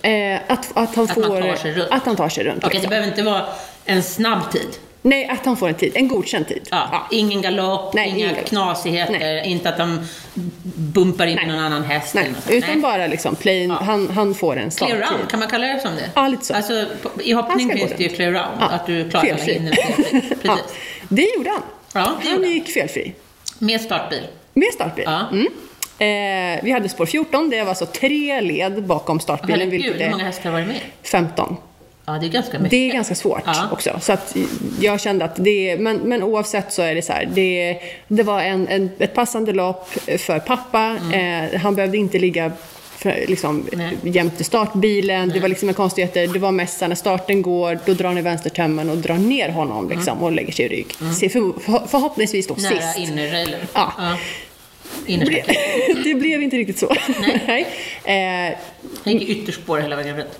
[0.02, 1.88] eh, att, att, han Att får, tar sig runt.
[1.90, 2.58] Att han tar sig runt.
[2.58, 2.90] Okej, det liksom.
[2.90, 3.44] behöver inte vara
[3.84, 4.68] en snabb tid.
[5.02, 5.92] Nej, att han får en tid.
[5.94, 6.68] En godkänd tid.
[6.70, 10.06] Ja, Ingen galopp, Nej, inga ingen knasigheter, inte att de
[10.74, 12.14] bumpar in i någon annan häst.
[12.14, 12.78] Nej, utan Nej.
[12.80, 14.96] bara liksom plain, han, han får en Clear starttid.
[14.96, 16.10] round, kan man kalla det som det?
[16.14, 16.54] Ja, lite så.
[16.54, 16.86] Alltså,
[17.22, 19.52] i hoppning finns det ju clear round, Ja, att du klarar alla felfri.
[19.54, 20.10] hinder felfritt.
[20.28, 20.38] Precis.
[20.42, 20.58] Ja,
[21.08, 21.62] det gjorde han.
[21.94, 23.12] Ja, det han gjorde gick felfri.
[23.58, 24.22] Med startbil.
[24.54, 25.04] Med startbil.
[25.06, 25.26] Ja.
[25.32, 25.46] Mm.
[26.00, 29.60] Eh, vi hade spår 14, det var alltså tre led bakom startbilen.
[29.70, 30.80] Herregud, hur är många hästar har varit med?
[31.02, 31.56] 15.
[32.08, 32.70] Ja, det är ganska mycket.
[32.70, 33.68] Det är ganska svårt Ja.
[33.72, 33.98] också.
[34.00, 34.36] Så att
[34.80, 37.28] jag kände att det men, men oavsett så är det så här.
[37.34, 37.78] Det,
[38.08, 39.88] det var en, en, ett passande lopp
[40.18, 40.96] för pappa.
[41.12, 42.52] Eh, han behövde inte ligga
[42.96, 43.96] för, liksom, Nej.
[44.02, 45.28] jämte startbilen.
[45.28, 46.26] Det var liksom en konstigheter.
[46.26, 50.22] Det var mest när starten går, då drar ni vänstertömmen och drar ner honom liksom,
[50.22, 50.86] och lägger sig i rygg.
[51.20, 52.98] Se, för, för, förhoppningsvis då Nära sist.
[53.10, 53.60] innerrailen.
[53.74, 53.92] Ja.
[53.98, 54.16] ja.
[56.04, 56.94] Det blev inte riktigt så.
[57.46, 57.66] Nej.
[58.50, 58.56] eh,
[59.04, 60.38] Han gick ytterspår hela vägen runt.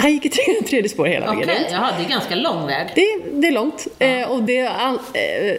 [0.00, 1.72] Han gick i tredje, tredje spår hela Okej, vägen runt.
[1.72, 2.88] jaha, det är ganska lång väg.
[2.94, 3.86] Det, det är långt.
[3.98, 5.54] Eh, och det, all, eh,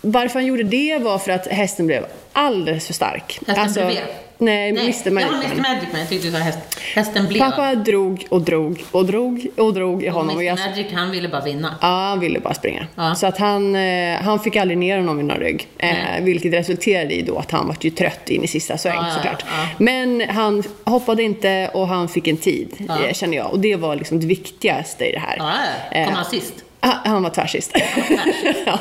[0.00, 3.38] varför han gjorde det var för att hästen blev alldeles för stark.
[3.46, 3.98] Hästen bredvid?
[4.38, 5.44] Nej, Nej, Mr Magic Ja, Man.
[5.44, 6.00] Mr Magic Man.
[6.00, 6.58] Jag tyckte du sa häst.
[6.94, 7.40] Hästen blev.
[7.40, 10.36] Pappa drog och drog och drog och drog i honom.
[10.36, 11.74] Och Mr jag, Magic, han ville bara vinna.
[11.80, 12.86] Ja, han ville bara springa.
[12.94, 13.14] Ja.
[13.14, 15.68] Så att han, eh, han fick aldrig ner honom i någon rygg.
[15.78, 16.22] Eh, Nej.
[16.22, 19.14] vilket resulterade i då att han var ju trött in i sista sväng Ja, ja,
[19.14, 19.44] såklart.
[19.48, 19.68] ja.
[19.78, 23.04] Men han hoppade inte och han fick en tid, Ja.
[23.04, 23.50] eh, känner jag.
[23.52, 25.36] Och det var liksom det viktigaste i det här.
[25.38, 25.52] Ja,
[26.00, 26.04] ja.
[26.04, 26.54] kom han sist?
[26.80, 27.76] Han var tvärsist.
[28.66, 28.78] ja.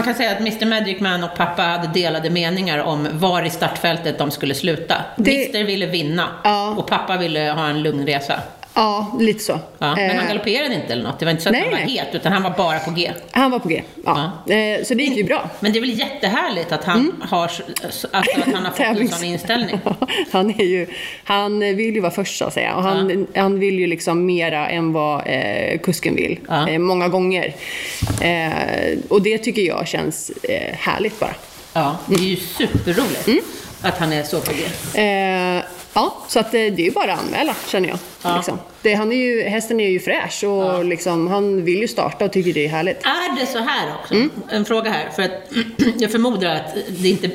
[0.00, 3.50] Man kan säga att Mr Magic Man och pappa hade delade meningar om var i
[3.50, 4.94] startfältet de skulle sluta.
[5.16, 6.70] Det- Mr ville vinna Ja.
[6.78, 8.40] och pappa ville ha en lugn resa.
[8.74, 9.52] Ja, lite så.
[9.78, 11.18] Ja, men han Eh, galopperade inte eller något.
[11.18, 11.96] Det var inte så att Nej, han var nej.
[11.98, 13.12] het, utan han var bara på G.
[13.30, 13.82] han var på G.
[14.04, 14.32] Ja.
[14.54, 15.50] Eh, så det gick ju bra.
[15.60, 18.80] Men det är väl jättehärligt att han, har, s- s- alltså, att han har fått
[19.00, 19.78] en sån inställning.
[20.32, 20.86] han, är ju,
[21.24, 22.74] han vill ju vara först så att säga.
[22.74, 26.38] Och han, han vill ju liksom mera än vad eh, kusken vill.
[26.48, 26.68] Ja.
[26.68, 27.54] Eh, många gånger.
[28.22, 31.34] Eh, och det tycker jag känns eh, härligt bara.
[31.72, 33.40] Ja, det är ju superroligt Mm.
[33.82, 34.58] att han är så på G.
[36.00, 37.98] Ja, så att eh, det är ju bara att anmäla känner jag.
[38.22, 38.36] Ja.
[38.36, 38.58] Liksom.
[38.82, 42.32] Det, han är ju, hästen är ju fräsch och liksom, han vill ju starta och
[42.32, 43.06] tycker det är härligt.
[43.06, 44.14] Är det så här också?
[44.14, 44.30] Mm.
[44.50, 45.08] En fråga här.
[45.16, 45.52] För att
[46.00, 47.26] jag förmodar att, det inte,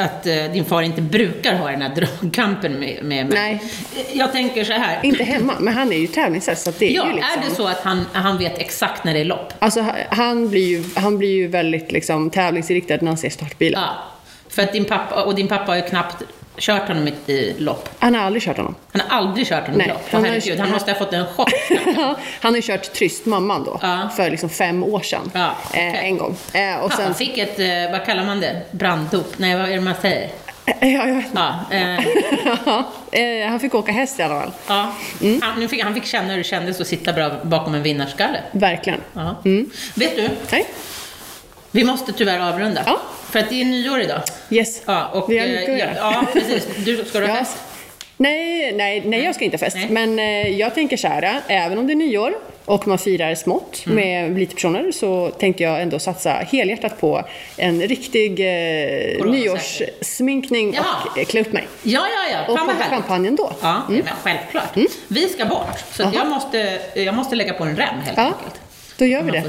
[0.00, 3.28] att eh, din far inte brukar ha den här dragkampen med, med mig.
[3.38, 3.62] Nej.
[4.12, 5.00] Jag tänker så här.
[5.02, 7.30] Inte hemma, men han är ju tävlingshäst så det är Ja, ju liksom...
[7.42, 9.52] är det så att han, han vet exakt när det är lopp?
[9.58, 13.80] Alltså ha- han blir ju, han blir ju väldigt liksom, tävlingsinriktad när han ser startbilen.
[13.80, 13.94] Ja.
[14.48, 16.22] För att din pappa, och din pappa har ju knappt
[16.58, 17.88] kört honom i, lopp.
[17.98, 18.74] Han har aldrig kört honom.
[18.92, 20.00] Han har aldrig kört honom Nej, i lopp.
[20.10, 21.50] han Han, har- herregud, han måste ha fått en chock.
[22.40, 24.08] han har ju kört Trystmamman då, Ja.
[24.16, 25.30] för liksom fem år sedan.
[25.34, 26.36] Ja, eh, en gång.
[26.52, 28.62] Eh, och Pappa sen, fick ett, eh, vad kallar man det?
[28.70, 29.32] Branddop?
[29.36, 30.30] Nej, vad är det man säger?
[30.66, 31.40] ja, jag vet inte.
[32.66, 34.50] Ja, eh, eh, han fick åka häst i alla fall.
[34.66, 34.92] ja.
[35.22, 35.40] Mm.
[35.42, 38.40] Han, fick, han fick känna hur det kändes att sitta bra bakom en vinnarskalle.
[38.52, 39.00] Verkligen.
[39.12, 39.36] Ja.
[39.94, 40.66] Vet du, Nej?
[41.74, 42.82] Vi måste tyvärr avrunda.
[42.86, 43.00] Ja.
[43.30, 44.20] För att det är nyår idag.
[44.50, 44.82] Yes.
[44.86, 45.94] Ja, och, Vi har mycket att eh, göra.
[45.96, 46.66] ja, precis.
[46.84, 47.56] Du, ska du ha fest?
[48.16, 49.76] Nej, nej, nej, jag ska inte ha fest.
[49.76, 49.88] Nej.
[49.90, 53.34] Men eh, jag tänker så här, eh, även om det är nyår och man firar
[53.34, 53.96] smått Mm.
[53.96, 57.22] med lite personer så tänkte jag ändå satsa helhjärtat på
[57.56, 61.68] en riktig eh, nyårssminkning och eh, klä upp mig.
[61.82, 62.52] Ja, ja, ja.
[62.52, 62.90] Och Fan på vad härligt.
[62.90, 63.52] champagnen då.
[63.62, 64.76] Ja, men självklart.
[65.08, 65.84] Vi ska bort.
[65.92, 68.60] Så att jag, måste, jag måste lägga på en rem helt Ja, enkelt.
[68.96, 69.44] Då gör vi det.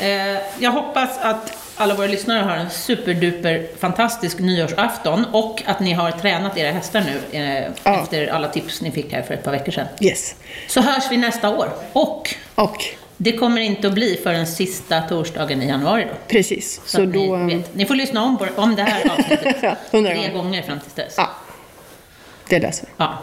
[0.00, 5.92] Eh, jag hoppas att alla våra lyssnare har en superduper fantastisk nyårsafton och att ni
[5.92, 7.00] har tränat era hästar
[7.32, 8.02] nu eh, Ja.
[8.02, 9.86] efter alla tips ni fick här för ett par veckor sedan.
[10.00, 10.34] Yes.
[10.68, 11.68] Så hörs vi nästa år.
[11.92, 12.84] Och Och
[13.16, 16.14] det kommer inte att bli förrän sista torsdagen i januari då.
[16.28, 17.36] precis, Så, så, då...
[17.36, 17.74] ni, vet.
[17.74, 19.60] ni får lyssna om, på, om det här avsnittet
[19.90, 20.32] tre gånger.
[20.32, 21.14] gånger fram till dess.
[21.16, 21.30] Ja,
[22.48, 22.92] det löser vi.
[22.96, 23.18] Ja.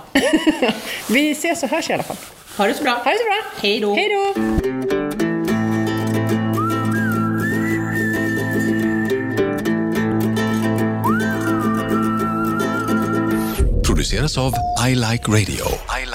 [1.09, 2.17] vi ses och hörs i alla fall.
[2.57, 2.91] Ha det så bra.
[2.91, 3.41] Ha det så bra.
[3.61, 3.95] Hej då.
[3.95, 4.51] Hej då.
[14.01, 14.53] produceras av
[14.89, 15.65] I Like Radio.
[16.01, 16.05] I